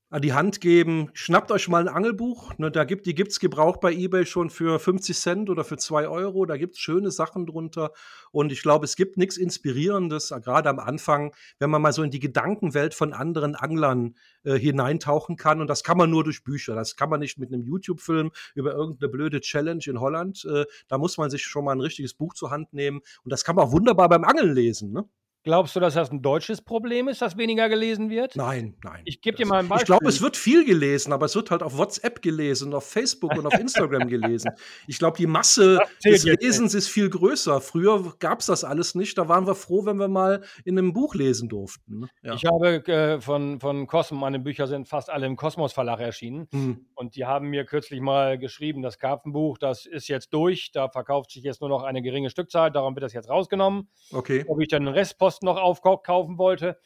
[0.09, 1.09] an die Hand geben.
[1.13, 2.57] Schnappt euch mal ein Angelbuch.
[2.57, 5.77] Ne, da gibt, die gibt es gebraucht bei eBay schon für 50 Cent oder für
[5.77, 6.45] 2 Euro.
[6.45, 7.91] Da gibt es schöne Sachen drunter.
[8.31, 12.03] Und ich glaube, es gibt nichts Inspirierendes, äh, gerade am Anfang, wenn man mal so
[12.03, 15.59] in die Gedankenwelt von anderen Anglern äh, hineintauchen kann.
[15.59, 16.75] Und das kann man nur durch Bücher.
[16.75, 20.45] Das kann man nicht mit einem YouTube-Film über irgendeine blöde Challenge in Holland.
[20.45, 23.01] Äh, da muss man sich schon mal ein richtiges Buch zur Hand nehmen.
[23.23, 24.91] Und das kann man auch wunderbar beim Angeln lesen.
[24.91, 25.09] Ne?
[25.45, 28.35] Glaubst du, dass das ein deutsches Problem ist, dass weniger gelesen wird?
[28.35, 29.03] Nein, nein.
[29.05, 30.09] Ich gebe dir mal ein Ich glaube, Beispiel.
[30.09, 33.53] es wird viel gelesen, aber es wird halt auf WhatsApp gelesen, auf Facebook und auf
[33.53, 34.49] Instagram gelesen.
[34.87, 36.23] Ich glaube, die Masse des.
[36.25, 37.61] Lesens ist viel größer.
[37.61, 39.19] Früher gab es das alles nicht.
[39.19, 41.99] Da waren wir froh, wenn wir mal in einem Buch lesen durften.
[41.99, 42.09] ne?
[42.23, 42.33] Ja.
[42.33, 46.47] Ich habe äh, von, von Cosmo, meine Bücher sind fast alle im Kosmos Verlag erschienen.
[46.51, 46.87] Hm.
[46.95, 50.71] Und die haben mir kürzlich mal geschrieben, das Karpfenbuch, das ist jetzt durch.
[50.71, 52.71] Da verkauft sich jetzt nur noch eine geringe Stückzahl.
[52.71, 53.89] Darum wird das jetzt rausgenommen.
[54.11, 54.43] Okay.
[54.47, 56.77] Ob ich dann den Restpost noch aufkaufen wollte.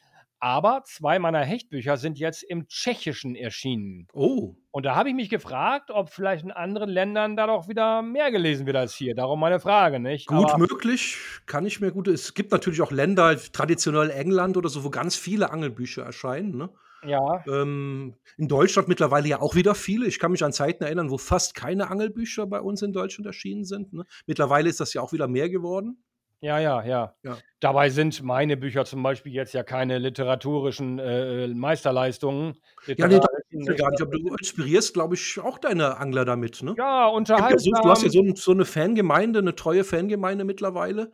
[0.42, 4.08] Aber zwei meiner Hechtbücher sind jetzt im Tschechischen erschienen.
[4.14, 4.54] Oh.
[4.70, 8.30] Und da habe ich mich gefragt, ob vielleicht in anderen Ländern da doch wieder mehr
[8.30, 9.14] gelesen wird als hier.
[9.14, 10.28] Darum meine Frage, nicht?
[10.28, 12.08] Gut Aber möglich, kann ich mir gut.
[12.08, 16.56] Es gibt natürlich auch Länder, traditionell England oder so, wo ganz viele Angelbücher erscheinen.
[16.56, 16.70] Ne?
[17.06, 20.06] ja, Ähm, in Deutschland mittlerweile ja auch wieder viele.
[20.06, 23.64] Ich kann mich an Zeiten erinnern, wo fast keine Angelbücher bei uns in Deutschland erschienen
[23.64, 23.92] sind.
[23.92, 24.04] Ne?
[24.26, 26.02] Mittlerweile ist das ja auch wieder mehr geworden.
[26.40, 27.38] Ja, ja, ja, Ja.
[27.60, 32.54] Dabei sind meine Bücher zum Beispiel jetzt ja keine literaturischen äh, Meisterleistungen.
[32.86, 34.00] Ja, nee, das gar nicht.
[34.02, 36.62] Aber du inspirierst, glaube ich, auch deine Angler damit.
[36.62, 36.70] Ne?
[36.70, 37.72] ja, gibt ja unterhaltsam.
[37.82, 41.10] du hast ja so, so eine Fangemeinde, eine treue Fangemeinde mittlerweile.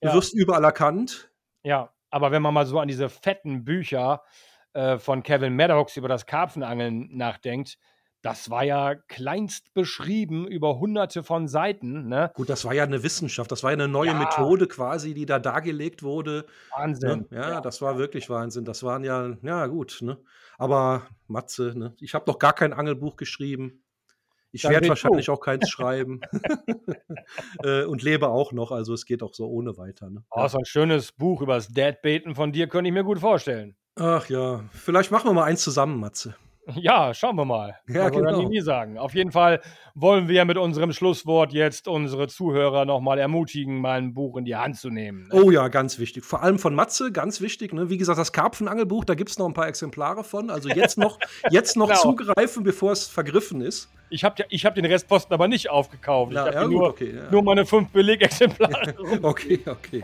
[0.00, 0.14] Du Ja.
[0.14, 1.30] wirst überall erkannt.
[1.62, 4.22] Ja, aber wenn man mal so an diese fetten Bücher
[4.72, 7.78] äh, von Kevin Maddox über das Karpfenangeln nachdenkt,
[8.24, 12.08] das war ja kleinst beschrieben über hunderte von Seiten.
[12.08, 12.32] Ne?
[12.34, 14.14] Gut, das war ja eine Wissenschaft, das war ja eine neue Ja.
[14.14, 16.46] Methode quasi, die da dargelegt wurde.
[16.74, 17.26] Wahnsinn.
[17.30, 17.36] Ne?
[17.36, 18.64] Ja, das war wirklich Wahnsinn.
[18.64, 20.16] Das waren ja, ja gut, ne?
[20.56, 21.94] Aber Matze, ne?
[22.00, 23.84] Ich habe noch gar kein Angelbuch geschrieben.
[24.52, 25.32] Ich werde wahrscheinlich du.
[25.32, 26.20] auch keins schreiben.
[27.62, 30.08] äh, und lebe auch noch, also es geht auch so ohne weiter.
[30.08, 30.24] Ne?
[30.30, 33.76] Oh, so ein schönes Buch über das Deadbeten von dir könnte ich mir gut vorstellen.
[33.96, 36.36] Ach ja, vielleicht machen wir mal eins zusammen, Matze.
[36.76, 37.76] Ja, schauen wir mal.
[37.88, 38.38] Ja, Man soll genau.
[38.38, 38.98] nie, nie sagen.
[38.98, 39.60] Auf jeden Fall
[39.94, 44.56] wollen wir mit unserem Schlusswort jetzt unsere Zuhörer nochmal ermutigen, mal ein Buch in die
[44.56, 45.28] Hand zu nehmen.
[45.28, 45.42] ne?
[45.42, 46.24] Oh ja, ganz wichtig.
[46.24, 47.72] Vor allem von Matze, ganz wichtig.
[47.72, 47.90] Ne?
[47.90, 50.50] Wie gesagt, das Karpfenangelbuch, da gibt es noch ein paar Exemplare von.
[50.50, 51.18] Also jetzt noch,
[51.50, 52.00] jetzt noch Genau.
[52.00, 53.90] zugreifen, bevor es vergriffen ist.
[54.10, 56.32] Ich habe ich hab den Restposten aber nicht aufgekauft.
[56.32, 57.30] Ja, ich ja, habe gut, nur, okay, ja.
[57.30, 58.94] nur meine fünf Belegexemplare.
[59.22, 60.02] Okay, okay.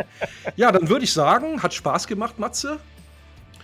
[0.57, 2.79] Ja, dann würde ich sagen, hat Spaß gemacht, Matze.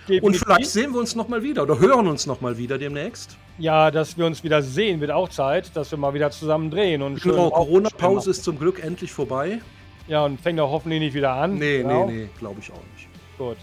[0.08, 0.42] Und Definitiv.
[0.42, 3.36] vielleicht sehen wir uns nochmal wieder oder hören uns nochmal wieder demnächst.
[3.58, 7.02] Ja, dass wir uns wieder sehen, wird auch Zeit, dass wir mal wieder zusammen drehen.
[7.02, 9.60] Und Genau, Corona-Pause ist zum Glück endlich vorbei.
[10.06, 11.54] Ja, und fängt auch hoffentlich nicht wieder an.
[11.58, 12.06] Nee, Genau.
[12.06, 13.08] nee, nee, glaube ich auch nicht.
[13.38, 13.56] Gut.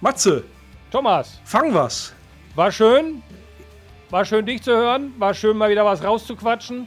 [0.00, 0.44] Matze,
[0.92, 2.12] Thomas, fang was.
[2.54, 3.22] war schön.
[4.10, 5.12] War schön, dich zu hören.
[5.18, 6.86] War schön, mal wieder was rauszuquatschen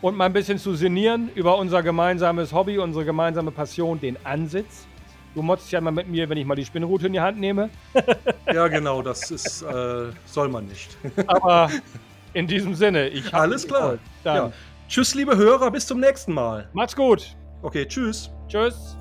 [0.00, 4.86] und mal ein bisschen zu sinnieren über unser gemeinsames Hobby, unsere gemeinsame Passion, den Ansitz.
[5.34, 7.70] Du motzt ja mal mit mir, wenn ich mal die Spinnrute in die Hand nehme.
[8.52, 10.96] Ja, genau, das ist, äh, soll man nicht.
[11.26, 11.70] Aber
[12.32, 13.98] in diesem Sinne, ich hab Alles klar.
[14.24, 14.50] Ja.
[14.88, 16.66] Tschüss, liebe Hörer, bis zum nächsten Mal.
[16.72, 17.36] macht's gut.
[17.60, 18.30] Okay, tschüss.
[18.48, 18.97] Tschüss.